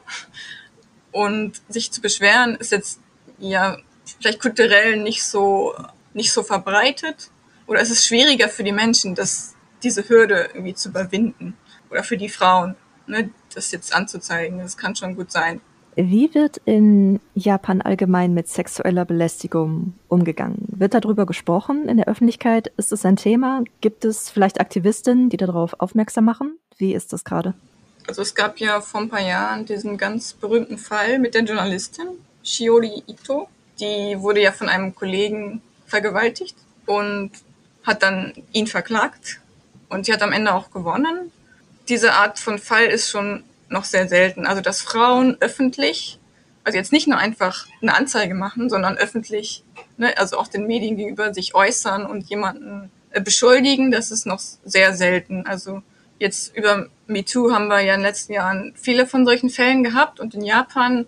Und 1.16 1.62
sich 1.70 1.94
zu 1.94 2.02
beschweren 2.02 2.56
ist 2.56 2.74
jetzt 2.74 3.00
ja 3.40 3.78
vielleicht 4.20 4.42
kulturell 4.42 4.98
nicht 4.98 5.24
so, 5.24 5.74
nicht 6.14 6.34
so 6.34 6.44
verbreitet. 6.44 7.32
Oder 7.68 7.80
es 7.80 7.90
ist 7.90 8.06
schwieriger 8.06 8.50
für 8.50 8.66
die 8.66 8.74
Menschen, 8.74 9.16
das, 9.16 9.56
diese 9.82 10.10
Hürde 10.10 10.50
irgendwie 10.54 10.74
zu 10.74 10.90
überwinden. 10.90 11.56
Oder 11.90 12.04
für 12.04 12.18
die 12.18 12.28
Frauen, 12.28 12.76
ne, 13.08 13.30
das 13.54 13.72
jetzt 13.72 13.96
anzuzeigen. 13.96 14.60
Das 14.60 14.76
kann 14.76 14.94
schon 14.94 15.16
gut 15.16 15.32
sein. 15.32 15.62
Wie 15.96 16.36
wird 16.36 16.58
in 16.66 17.22
Japan 17.34 17.82
allgemein 17.82 18.34
mit 18.34 18.50
sexueller 18.50 19.06
Belästigung 19.06 19.94
umgegangen? 20.10 20.66
Wird 20.68 20.96
darüber 20.96 21.26
gesprochen 21.26 21.88
in 21.88 21.96
der 21.96 22.10
Öffentlichkeit? 22.10 22.74
Ist 22.76 22.92
es 22.92 23.06
ein 23.06 23.16
Thema? 23.16 23.64
Gibt 23.80 24.04
es 24.04 24.30
vielleicht 24.30 24.60
Aktivistinnen, 24.60 25.30
die 25.30 25.38
darauf 25.38 25.80
aufmerksam 25.80 26.26
machen? 26.26 26.60
Wie 26.78 26.94
ist 26.94 27.14
das 27.14 27.24
gerade? 27.24 27.54
Also 28.08 28.22
es 28.22 28.36
gab 28.36 28.60
ja 28.60 28.82
vor 28.82 29.02
ein 29.02 29.10
paar 29.10 29.22
Jahren 29.22 29.66
diesen 29.66 29.98
ganz 29.98 30.34
berühmten 30.34 30.78
Fall 30.78 31.20
mit 31.20 31.34
der 31.34 31.44
Journalistin 31.44 32.08
Shiori 32.44 33.04
Ito. 33.08 33.50
Die 33.80 34.16
wurde 34.20 34.42
ja 34.42 34.52
von 34.52 34.70
einem 34.70 34.94
Kollegen 34.94 35.62
vergewaltigt 35.88 36.56
und 36.86 37.32
hat 37.84 38.04
dann 38.04 38.34
ihn 38.52 38.68
verklagt. 38.68 39.42
Und 39.90 40.06
sie 40.06 40.14
hat 40.14 40.22
am 40.22 40.32
Ende 40.32 40.54
auch 40.54 40.72
gewonnen. 40.72 41.32
Diese 41.90 42.14
Art 42.14 42.40
von 42.40 42.60
Fall 42.60 42.86
ist 42.86 43.10
schon 43.10 43.44
noch 43.70 43.84
sehr 43.84 44.08
selten. 44.08 44.46
Also 44.46 44.62
dass 44.62 44.82
Frauen 44.82 45.38
öffentlich, 45.40 46.20
also 46.64 46.78
jetzt 46.78 46.92
nicht 46.92 47.08
nur 47.08 47.18
einfach 47.18 47.68
eine 47.82 47.96
Anzeige 47.96 48.36
machen, 48.36 48.70
sondern 48.70 48.98
öffentlich, 48.98 49.64
ne, 49.98 50.16
also 50.18 50.38
auch 50.38 50.48
den 50.48 50.68
Medien 50.68 50.98
gegenüber 50.98 51.34
sich 51.34 51.56
äußern 51.56 52.06
und 52.06 52.30
jemanden 52.30 52.92
äh, 53.12 53.22
beschuldigen, 53.22 53.92
das 53.92 54.12
ist 54.12 54.26
noch 54.26 54.40
sehr 54.40 54.94
selten. 54.94 55.46
Also 55.46 55.82
jetzt 56.20 56.56
über 56.56 56.88
MeToo 57.08 57.52
haben 57.52 57.68
wir 57.68 57.82
ja 57.82 57.94
in 57.94 58.00
den 58.00 58.08
letzten 58.08 58.34
Jahren 58.34 58.74
viele 58.76 59.06
von 59.06 59.26
solchen 59.26 59.50
Fällen 59.50 59.84
gehabt 59.84 60.20
und 60.20 60.34
in 60.34 60.44
Japan 60.44 61.06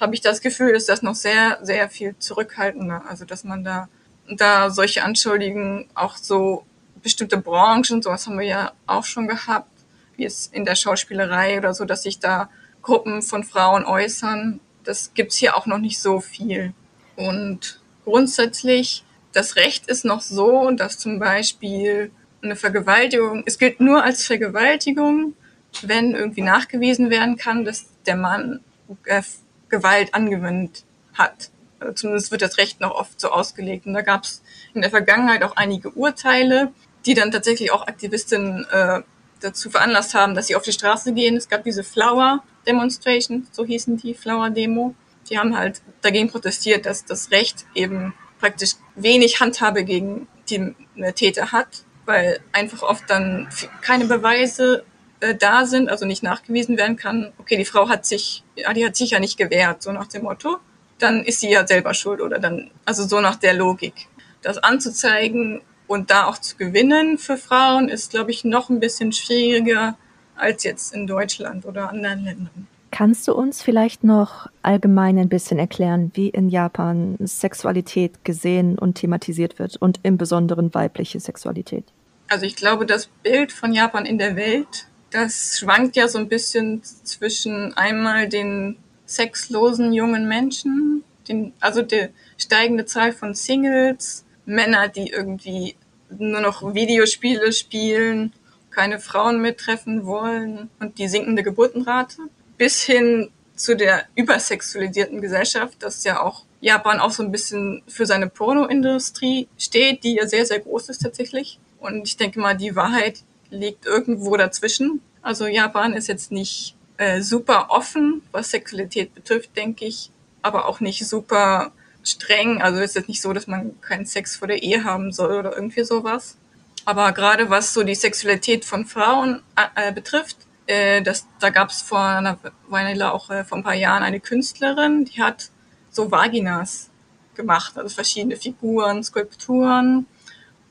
habe 0.00 0.14
ich 0.14 0.20
das 0.20 0.40
Gefühl, 0.40 0.70
ist 0.70 0.88
das 0.88 1.02
noch 1.02 1.14
sehr, 1.14 1.58
sehr 1.62 1.88
viel 1.88 2.16
zurückhaltender. 2.18 3.04
Also 3.08 3.24
dass 3.24 3.44
man 3.44 3.64
da, 3.64 3.88
da 4.28 4.70
solche 4.70 5.02
Anschuldigungen 5.02 5.86
auch 5.94 6.16
so 6.16 6.64
bestimmte 7.02 7.36
Branchen, 7.36 8.02
sowas 8.02 8.26
haben 8.26 8.38
wir 8.38 8.46
ja 8.46 8.72
auch 8.86 9.04
schon 9.04 9.28
gehabt, 9.28 9.70
wie 10.16 10.24
es 10.24 10.46
in 10.46 10.64
der 10.64 10.74
Schauspielerei 10.74 11.58
oder 11.58 11.74
so, 11.74 11.84
dass 11.84 12.02
sich 12.02 12.18
da 12.18 12.48
Gruppen 12.82 13.22
von 13.22 13.44
Frauen 13.44 13.84
äußern. 13.84 14.60
Das 14.84 15.12
gibt's 15.14 15.36
hier 15.36 15.56
auch 15.56 15.66
noch 15.66 15.78
nicht 15.78 16.00
so 16.00 16.20
viel. 16.20 16.72
Und 17.16 17.80
grundsätzlich, 18.04 19.04
das 19.32 19.56
Recht 19.56 19.86
ist 19.86 20.04
noch 20.04 20.20
so, 20.20 20.70
dass 20.70 20.98
zum 20.98 21.18
Beispiel 21.18 22.10
eine 22.44 22.56
Vergewaltigung, 22.56 23.42
es 23.46 23.58
gilt 23.58 23.80
nur 23.80 24.02
als 24.02 24.24
Vergewaltigung, 24.26 25.34
wenn 25.82 26.14
irgendwie 26.14 26.42
nachgewiesen 26.42 27.10
werden 27.10 27.36
kann, 27.36 27.64
dass 27.64 27.86
der 28.06 28.16
Mann 28.16 28.60
äh, 29.04 29.22
Gewalt 29.68 30.14
angewendet 30.14 30.84
hat. 31.14 31.50
Also 31.80 31.94
zumindest 31.94 32.30
wird 32.30 32.42
das 32.42 32.58
Recht 32.58 32.80
noch 32.80 32.94
oft 32.94 33.20
so 33.20 33.30
ausgelegt. 33.30 33.86
Und 33.86 33.94
da 33.94 34.02
gab 34.02 34.24
es 34.24 34.42
in 34.74 34.82
der 34.82 34.90
Vergangenheit 34.90 35.42
auch 35.42 35.56
einige 35.56 35.90
Urteile, 35.90 36.72
die 37.06 37.14
dann 37.14 37.32
tatsächlich 37.32 37.72
auch 37.72 37.86
Aktivistinnen 37.86 38.66
äh, 38.70 39.02
dazu 39.40 39.70
veranlasst 39.70 40.14
haben, 40.14 40.34
dass 40.34 40.46
sie 40.46 40.56
auf 40.56 40.62
die 40.62 40.72
Straße 40.72 41.12
gehen. 41.12 41.36
Es 41.36 41.48
gab 41.48 41.64
diese 41.64 41.84
Flower 41.84 42.42
Demonstration, 42.66 43.46
so 43.50 43.64
hießen 43.64 43.96
die, 43.96 44.14
Flower 44.14 44.50
Demo. 44.50 44.94
Die 45.28 45.38
haben 45.38 45.56
halt 45.56 45.82
dagegen 46.02 46.30
protestiert, 46.30 46.86
dass 46.86 47.04
das 47.04 47.30
Recht 47.30 47.66
eben 47.74 48.14
praktisch 48.38 48.74
wenig 48.94 49.40
Handhabe 49.40 49.84
gegen 49.84 50.28
die 50.48 50.74
Täter 51.14 51.52
hat 51.52 51.84
weil 52.06 52.40
einfach 52.52 52.82
oft 52.82 53.08
dann 53.08 53.48
keine 53.80 54.06
Beweise 54.06 54.84
äh, 55.20 55.34
da 55.34 55.66
sind, 55.66 55.88
also 55.88 56.06
nicht 56.06 56.22
nachgewiesen 56.22 56.76
werden 56.76 56.96
kann, 56.96 57.32
okay, 57.38 57.56
die 57.56 57.64
Frau 57.64 57.88
hat 57.88 58.04
sich, 58.06 58.44
ja, 58.56 58.72
die 58.72 58.84
hat 58.84 58.96
sich 58.96 59.10
ja 59.10 59.20
nicht 59.20 59.36
gewehrt, 59.36 59.82
so 59.82 59.92
nach 59.92 60.06
dem 60.06 60.24
Motto, 60.24 60.58
dann 60.98 61.24
ist 61.24 61.40
sie 61.40 61.50
ja 61.50 61.66
selber 61.66 61.94
schuld 61.94 62.20
oder 62.20 62.38
dann, 62.38 62.70
also 62.84 63.06
so 63.06 63.20
nach 63.20 63.36
der 63.36 63.54
Logik. 63.54 64.08
Das 64.42 64.58
anzuzeigen 64.58 65.62
und 65.86 66.10
da 66.10 66.26
auch 66.26 66.38
zu 66.38 66.56
gewinnen 66.56 67.18
für 67.18 67.36
Frauen 67.36 67.88
ist, 67.88 68.10
glaube 68.10 68.30
ich, 68.30 68.44
noch 68.44 68.68
ein 68.68 68.80
bisschen 68.80 69.12
schwieriger 69.12 69.96
als 70.36 70.64
jetzt 70.64 70.94
in 70.94 71.06
Deutschland 71.06 71.64
oder 71.64 71.90
anderen 71.90 72.24
Ländern. 72.24 72.68
Kannst 72.90 73.26
du 73.26 73.34
uns 73.34 73.60
vielleicht 73.60 74.04
noch 74.04 74.46
allgemein 74.62 75.18
ein 75.18 75.28
bisschen 75.28 75.58
erklären, 75.58 76.12
wie 76.14 76.28
in 76.28 76.48
Japan 76.48 77.16
Sexualität 77.20 78.24
gesehen 78.24 78.78
und 78.78 78.94
thematisiert 78.94 79.58
wird 79.58 79.76
und 79.78 79.98
im 80.04 80.16
Besonderen 80.16 80.72
weibliche 80.74 81.18
Sexualität? 81.18 81.84
Also 82.28 82.46
ich 82.46 82.56
glaube, 82.56 82.86
das 82.86 83.06
Bild 83.22 83.52
von 83.52 83.72
Japan 83.72 84.06
in 84.06 84.18
der 84.18 84.36
Welt, 84.36 84.86
das 85.10 85.58
schwankt 85.58 85.96
ja 85.96 86.08
so 86.08 86.18
ein 86.18 86.28
bisschen 86.28 86.82
zwischen 86.82 87.74
einmal 87.76 88.28
den 88.28 88.76
sexlosen 89.06 89.92
jungen 89.92 90.26
Menschen, 90.26 91.04
den, 91.28 91.52
also 91.60 91.82
die 91.82 92.08
steigende 92.38 92.86
Zahl 92.86 93.12
von 93.12 93.34
Singles, 93.34 94.24
Männer, 94.46 94.88
die 94.88 95.10
irgendwie 95.10 95.76
nur 96.10 96.40
noch 96.40 96.74
Videospiele 96.74 97.52
spielen, 97.52 98.32
keine 98.70 98.98
Frauen 98.98 99.40
mehr 99.40 99.56
treffen 99.56 100.04
wollen 100.04 100.68
und 100.80 100.98
die 100.98 101.08
sinkende 101.08 101.42
Geburtenrate 101.42 102.16
bis 102.58 102.82
hin 102.82 103.30
zu 103.56 103.76
der 103.76 104.04
übersexualisierten 104.16 105.20
Gesellschaft, 105.20 105.82
dass 105.82 106.02
ja 106.04 106.20
auch 106.20 106.44
Japan 106.60 106.98
auch 106.98 107.12
so 107.12 107.22
ein 107.22 107.30
bisschen 107.30 107.82
für 107.86 108.06
seine 108.06 108.28
Pornoindustrie 108.28 109.48
steht, 109.58 110.02
die 110.02 110.14
ja 110.14 110.26
sehr, 110.26 110.44
sehr 110.44 110.58
groß 110.58 110.88
ist 110.88 111.02
tatsächlich. 111.02 111.60
Und 111.84 112.08
ich 112.08 112.16
denke 112.16 112.40
mal, 112.40 112.56
die 112.56 112.74
Wahrheit 112.76 113.24
liegt 113.50 113.84
irgendwo 113.84 114.38
dazwischen. 114.38 115.02
Also 115.20 115.46
Japan 115.46 115.92
ist 115.92 116.08
jetzt 116.08 116.32
nicht 116.32 116.76
äh, 116.96 117.20
super 117.20 117.66
offen, 117.68 118.22
was 118.32 118.50
Sexualität 118.50 119.14
betrifft, 119.14 119.54
denke 119.54 119.84
ich, 119.84 120.10
aber 120.40 120.66
auch 120.66 120.80
nicht 120.80 121.06
super 121.06 121.72
streng. 122.02 122.62
Also 122.62 122.80
ist 122.80 122.94
jetzt 122.94 123.08
nicht 123.08 123.20
so, 123.20 123.34
dass 123.34 123.46
man 123.46 123.78
keinen 123.82 124.06
Sex 124.06 124.36
vor 124.36 124.48
der 124.48 124.62
Ehe 124.62 124.84
haben 124.84 125.12
soll 125.12 125.36
oder 125.36 125.54
irgendwie 125.54 125.84
sowas. 125.84 126.38
Aber 126.86 127.12
gerade 127.12 127.50
was 127.50 127.74
so 127.74 127.82
die 127.82 127.94
Sexualität 127.94 128.64
von 128.64 128.86
Frauen 128.86 129.42
äh, 129.74 129.92
betrifft, 129.92 130.38
äh, 130.66 131.02
das, 131.02 131.26
da 131.38 131.50
gab 131.50 131.68
es 131.68 131.82
vor 131.82 132.00
einer 132.00 132.38
Weile 132.68 133.12
auch 133.12 133.28
äh, 133.28 133.44
vor 133.44 133.58
ein 133.58 133.64
paar 133.64 133.74
Jahren 133.74 134.02
eine 134.02 134.20
Künstlerin, 134.20 135.04
die 135.04 135.22
hat 135.22 135.50
so 135.90 136.10
Vaginas 136.10 136.88
gemacht, 137.34 137.76
also 137.76 137.94
verschiedene 137.94 138.36
Figuren, 138.36 139.04
Skulpturen 139.04 140.06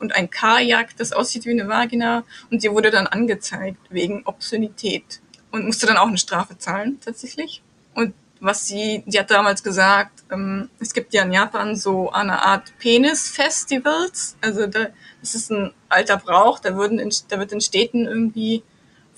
und 0.04 0.13
ein 0.16 0.30
Kajak, 0.30 0.98
das 0.98 1.13
aussieht 1.13 1.46
wie 1.46 1.52
eine 1.52 1.70
Vagina. 1.70 2.26
Und 2.52 2.62
sie 2.62 2.70
wurde 2.70 2.92
dann 2.92 3.08
angezeigt 3.08 3.80
wegen 3.89 4.24
Obszönität 4.26 5.22
und 5.50 5.66
musste 5.66 5.88
dann 5.88 5.96
auch 5.96 6.08
eine 6.08 6.18
Strafe 6.18 6.58
zahlen 6.58 7.00
tatsächlich. 7.04 7.62
Und 7.94 8.13
was 8.42 8.68
sie, 8.68 9.02
sie 9.08 9.18
hat 9.18 9.32
damals 9.32 9.63
gesagt, 9.63 10.26
ähm, 10.30 10.70
es 10.82 10.94
gibt 10.94 11.13
ja 11.13 11.24
in 11.24 11.32
Japan 11.32 11.78
so 11.78 12.12
eine 12.12 12.44
Art 12.44 12.78
Penis-Festivals. 12.80 14.36
Also 14.42 14.68
da, 14.68 14.88
das 15.22 15.36
ist 15.36 15.50
ein 15.52 15.72
alter 15.88 16.18
Brauch, 16.18 16.60
da, 16.60 16.76
würden 16.76 17.00
in, 17.00 17.10
da 17.30 17.39
wird 17.39 17.54
in 17.54 17.62
Städten 17.62 18.06
irgendwie 18.06 18.62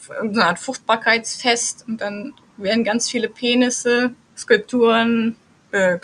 irgendeine 0.07 0.45
Art 0.45 0.59
Fruchtbarkeitsfest 0.59 1.85
und 1.87 1.99
dann 1.99 2.35
werden 2.57 2.83
ganz 2.83 3.09
viele 3.09 3.27
Penisse, 3.27 4.13
Skulpturen, 4.37 5.35
äh, 5.71 5.97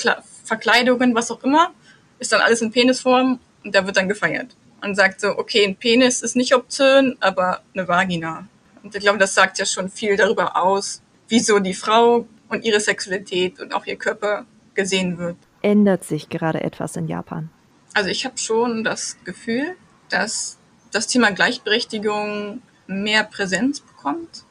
Verkleidungen, 0.44 1.14
was 1.14 1.30
auch 1.30 1.44
immer, 1.44 1.72
ist 2.18 2.32
dann 2.32 2.42
alles 2.42 2.64
in 2.64 2.72
Penisform 2.72 3.40
und 3.64 3.76
da 3.76 3.86
wird 3.86 3.98
dann 3.98 4.10
gefeiert. 4.10 4.56
Man 4.82 4.96
sagt 4.96 5.22
so, 5.22 5.38
okay, 5.38 5.64
ein 5.66 5.76
Penis 5.76 6.22
ist 6.22 6.36
nicht 6.36 6.56
obszön, 6.56 7.16
aber 7.20 7.62
eine 7.74 7.88
Vagina. 7.88 8.48
Und 8.84 8.96
ich 8.96 9.02
glaube, 9.02 9.20
das 9.20 9.36
sagt 9.36 9.60
ja 9.60 9.66
schon 9.66 9.90
viel 9.90 10.18
darüber 10.18 10.58
aus, 10.58 11.02
wieso 11.28 11.60
die 11.60 11.76
Frau 11.76 12.26
und 12.50 12.66
ihre 12.66 12.80
Sexualität 12.80 13.60
und 13.60 13.74
auch 13.74 13.86
ihr 13.86 13.96
Körper 13.96 14.46
gesehen 14.74 15.18
wird. 15.18 15.38
Ändert 15.62 16.04
sich 16.04 16.30
gerade 16.30 16.62
etwas 16.62 16.96
in 16.96 17.08
Japan? 17.08 17.50
Also 17.94 18.10
ich 18.10 18.26
habe 18.26 18.38
schon 18.38 18.84
das 18.84 19.18
Gefühl, 19.24 19.76
dass 20.10 20.58
das 20.92 21.08
Thema 21.08 21.32
Gleichberechtigung 21.32 22.62
mehr 22.88 23.24
Präsenz 23.24 23.80
bekommt 23.82 24.46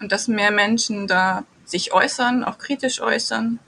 und 0.00 0.12
dass 0.12 0.28
mehr 0.28 0.50
Menschen 0.50 1.06
da 1.06 1.44
sich 1.64 1.92
äußern, 1.92 2.44
auch 2.44 2.58
kritisch 2.58 3.00
äußern, 3.00 3.58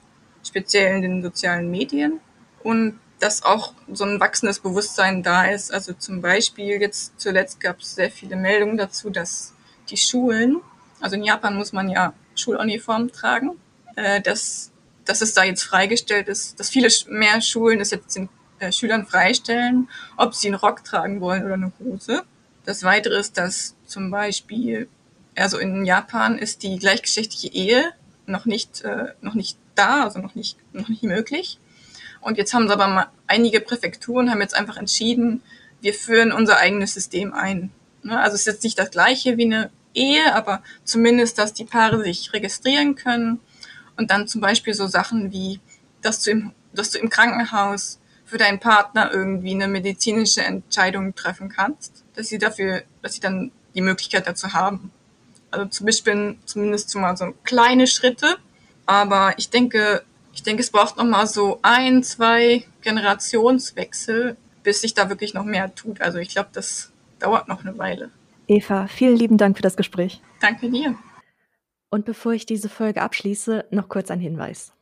speziell 0.45 0.95
in 0.97 1.01
den 1.01 1.23
sozialen 1.23 1.71
Medien 1.71 2.19
und 2.63 2.99
dass 3.19 3.43
auch 3.43 3.73
so 3.91 4.05
ein 4.05 4.19
wachsendes 4.19 4.59
Bewusstsein 4.59 5.23
da 5.23 5.45
ist. 5.45 5.73
Also 5.73 5.93
zum 5.93 6.21
Beispiel 6.21 6.81
jetzt 6.81 7.19
zuletzt 7.19 7.59
gab 7.59 7.79
es 7.79 7.95
sehr 7.95 8.09
viele 8.11 8.35
Meldungen 8.35 8.77
dazu, 8.77 9.09
dass 9.09 9.53
die 9.89 9.97
Schulen, 9.97 10.57
also 11.01 11.15
in 11.15 11.23
Japan 11.23 11.55
muss 11.55 11.73
man 11.73 11.89
ja 11.89 12.13
Schuluniform 12.35 13.11
tragen, 13.11 13.51
äh, 13.95 14.21
dass, 14.21 14.71
dass 15.05 15.21
es 15.21 15.33
da 15.33 15.43
jetzt 15.43 15.63
freigestellt 15.63 16.27
ist, 16.27 16.59
dass 16.59 16.69
viele 16.69 16.89
mehr 17.07 17.41
Schulen 17.41 17.81
es 17.81 17.91
jetzt 17.91 18.15
den 18.15 18.29
äh, 18.59 18.71
Schülern 18.71 19.05
freistellen, 19.05 19.89
ob 20.17 20.35
sie 20.35 20.47
einen 20.47 20.55
Rock 20.55 20.83
tragen 20.83 21.21
wollen 21.21 21.43
oder 21.43 21.55
eine 21.55 21.71
Hose. 21.79 22.23
Das 22.65 22.83
Weitere 22.83 23.17
ist, 23.17 23.37
dass 23.37 23.75
zum 23.85 24.11
Beispiel, 24.11 24.87
also 25.35 25.57
in 25.57 25.85
Japan 25.85 26.37
ist 26.37 26.63
die 26.63 26.77
gleichgeschlechtliche 26.77 27.47
Ehe 27.47 27.91
noch 28.25 28.45
nicht, 28.45 28.81
äh, 28.81 29.13
noch 29.21 29.33
nicht 29.33 29.57
da, 29.75 30.03
also 30.03 30.19
noch 30.19 30.35
nicht, 30.35 30.57
noch 30.73 30.89
nicht 30.89 31.03
möglich. 31.03 31.57
Und 32.21 32.37
jetzt 32.37 32.53
haben 32.53 32.69
aber 32.69 32.87
mal 32.87 33.07
einige 33.27 33.61
Präfekturen 33.61 34.29
haben 34.29 34.41
jetzt 34.41 34.55
einfach 34.55 34.77
entschieden, 34.77 35.41
wir 35.81 35.93
führen 35.93 36.31
unser 36.31 36.57
eigenes 36.57 36.93
System 36.93 37.33
ein. 37.33 37.71
Ne? 38.03 38.19
Also 38.19 38.35
es 38.35 38.41
ist 38.41 38.47
jetzt 38.47 38.63
nicht 38.63 38.79
das 38.79 38.91
gleiche 38.91 39.37
wie 39.37 39.45
eine 39.45 39.71
Ehe, 39.93 40.33
aber 40.33 40.61
zumindest, 40.83 41.37
dass 41.37 41.53
die 41.53 41.65
Paare 41.65 42.03
sich 42.03 42.33
registrieren 42.33 42.95
können 42.95 43.39
und 43.97 44.11
dann 44.11 44.27
zum 44.27 44.41
Beispiel 44.41 44.73
so 44.73 44.87
Sachen 44.87 45.31
wie, 45.31 45.59
dass 46.01 46.21
du 46.21 46.31
im, 46.31 46.51
dass 46.73 46.91
du 46.91 46.99
im 46.99 47.09
Krankenhaus 47.09 47.99
für 48.25 48.37
deinen 48.37 48.59
Partner 48.59 49.11
irgendwie 49.11 49.53
eine 49.53 49.67
medizinische 49.67 50.43
Entscheidung 50.43 51.15
treffen 51.15 51.49
kannst, 51.49 52.03
dass 52.15 52.27
sie 52.27 52.37
dafür, 52.37 52.83
dass 53.01 53.13
sie 53.13 53.19
dann 53.19 53.51
die 53.73 53.81
Möglichkeit 53.81 54.27
dazu 54.27 54.53
haben. 54.53 54.91
Also 55.51 55.65
zum 55.65 55.87
Beispiel 55.87 56.37
zumindest 56.45 56.93
mal 56.95 57.17
so 57.17 57.33
kleine 57.43 57.87
Schritte, 57.87 58.37
aber 58.85 59.33
ich 59.37 59.49
denke, 59.49 60.03
ich 60.33 60.43
denke, 60.43 60.61
es 60.61 60.71
braucht 60.71 60.97
noch 60.97 61.05
mal 61.05 61.27
so 61.27 61.59
ein, 61.61 62.03
zwei 62.03 62.65
Generationswechsel, 62.81 64.37
bis 64.63 64.81
sich 64.81 64.93
da 64.93 65.09
wirklich 65.09 65.33
noch 65.33 65.45
mehr 65.45 65.73
tut. 65.75 66.01
Also 66.01 66.19
ich 66.19 66.29
glaube, 66.29 66.49
das 66.53 66.91
dauert 67.19 67.47
noch 67.47 67.65
eine 67.65 67.77
Weile. 67.77 68.11
Eva, 68.47 68.87
vielen 68.87 69.15
lieben 69.15 69.37
Dank 69.37 69.57
für 69.57 69.63
das 69.63 69.77
Gespräch. 69.77 70.21
Danke 70.39 70.69
dir. 70.69 70.95
Und 71.89 72.05
bevor 72.05 72.33
ich 72.33 72.45
diese 72.45 72.69
Folge 72.69 73.01
abschließe, 73.01 73.65
noch 73.71 73.89
kurz 73.89 74.11
ein 74.11 74.19
Hinweis. 74.19 74.73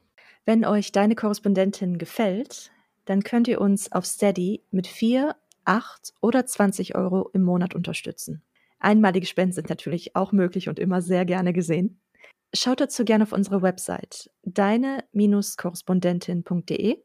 Wenn 0.46 0.66
euch 0.66 0.92
deine 0.92 1.16
Korrespondentin 1.16 1.98
gefällt, 1.98 2.72
dann 3.06 3.24
könnt 3.24 3.48
ihr 3.48 3.62
uns 3.62 3.92
auf 3.92 4.06
Steady 4.06 4.62
mit 4.72 4.88
4, 4.88 5.36
8 5.66 6.14
oder 6.22 6.46
20 6.46 6.96
Euro 6.96 7.30
im 7.34 7.44
Monat 7.44 7.76
unterstützen. 7.76 8.42
Einmalige 8.80 9.26
Spenden 9.26 9.54
sind 9.54 9.70
natürlich 9.70 10.16
auch 10.16 10.32
möglich 10.32 10.70
und 10.70 10.80
immer 10.80 11.02
sehr 11.02 11.26
gerne 11.26 11.52
gesehen. 11.52 12.00
Schaut 12.54 12.80
dazu 12.80 13.04
gerne 13.04 13.24
auf 13.24 13.34
unsere 13.34 13.62
Website 13.62 14.30
deine-korrespondentin.de 14.44 17.04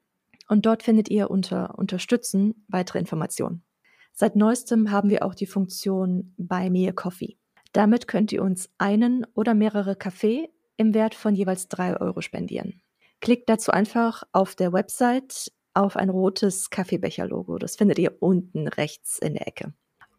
und 0.49 0.67
dort 0.67 0.83
findet 0.83 1.09
ihr 1.11 1.31
unter 1.31 1.79
Unterstützen 1.79 2.67
weitere 2.69 2.99
Informationen. 2.99 3.65
Seit 4.13 4.37
neuestem 4.37 4.91
haben 4.91 5.11
wir 5.11 5.25
auch 5.25 5.35
die 5.35 5.47
Funktion 5.47 6.35
Buy 6.37 6.69
Me 6.71 6.89
a 6.89 6.93
Coffee. 6.93 7.39
Damit 7.73 8.07
könnt 8.07 8.31
ihr 8.33 8.43
uns 8.43 8.71
einen 8.79 9.27
oder 9.35 9.55
mehrere 9.55 9.97
Kaffee 9.97 10.51
im 10.77 10.95
Wert 10.95 11.15
von 11.15 11.35
jeweils 11.35 11.69
drei 11.69 11.99
Euro 11.99 12.21
spendieren. 12.21 12.83
Klickt 13.21 13.49
dazu 13.49 13.73
einfach 13.73 14.25
auf 14.33 14.55
der 14.55 14.73
Website 14.73 15.51
auf 15.75 15.97
ein 15.97 16.11
rotes 16.11 16.71
Kaffeebecher-Logo. 16.71 17.59
Das 17.59 17.77
findet 17.77 17.99
ihr 17.99 18.17
unten 18.21 18.69
rechts 18.69 19.19
in 19.19 19.35
der 19.35 19.49
Ecke. 19.49 19.73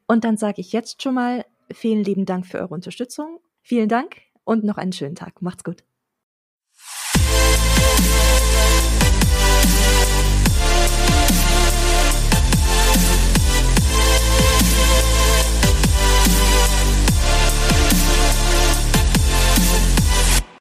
Und 0.07 0.23
dann 0.23 0.37
sage 0.37 0.61
ich 0.61 0.73
jetzt 0.73 1.03
schon 1.03 1.13
mal 1.13 1.45
vielen 1.71 2.03
lieben 2.03 2.25
Dank 2.25 2.47
für 2.47 2.59
eure 2.59 2.73
Unterstützung. 2.73 3.39
Vielen 3.61 3.89
Dank 3.89 4.17
und 4.45 4.63
noch 4.63 4.77
einen 4.77 4.93
schönen 4.93 5.15
Tag. 5.15 5.41
Macht's 5.41 5.63
gut. 5.63 5.83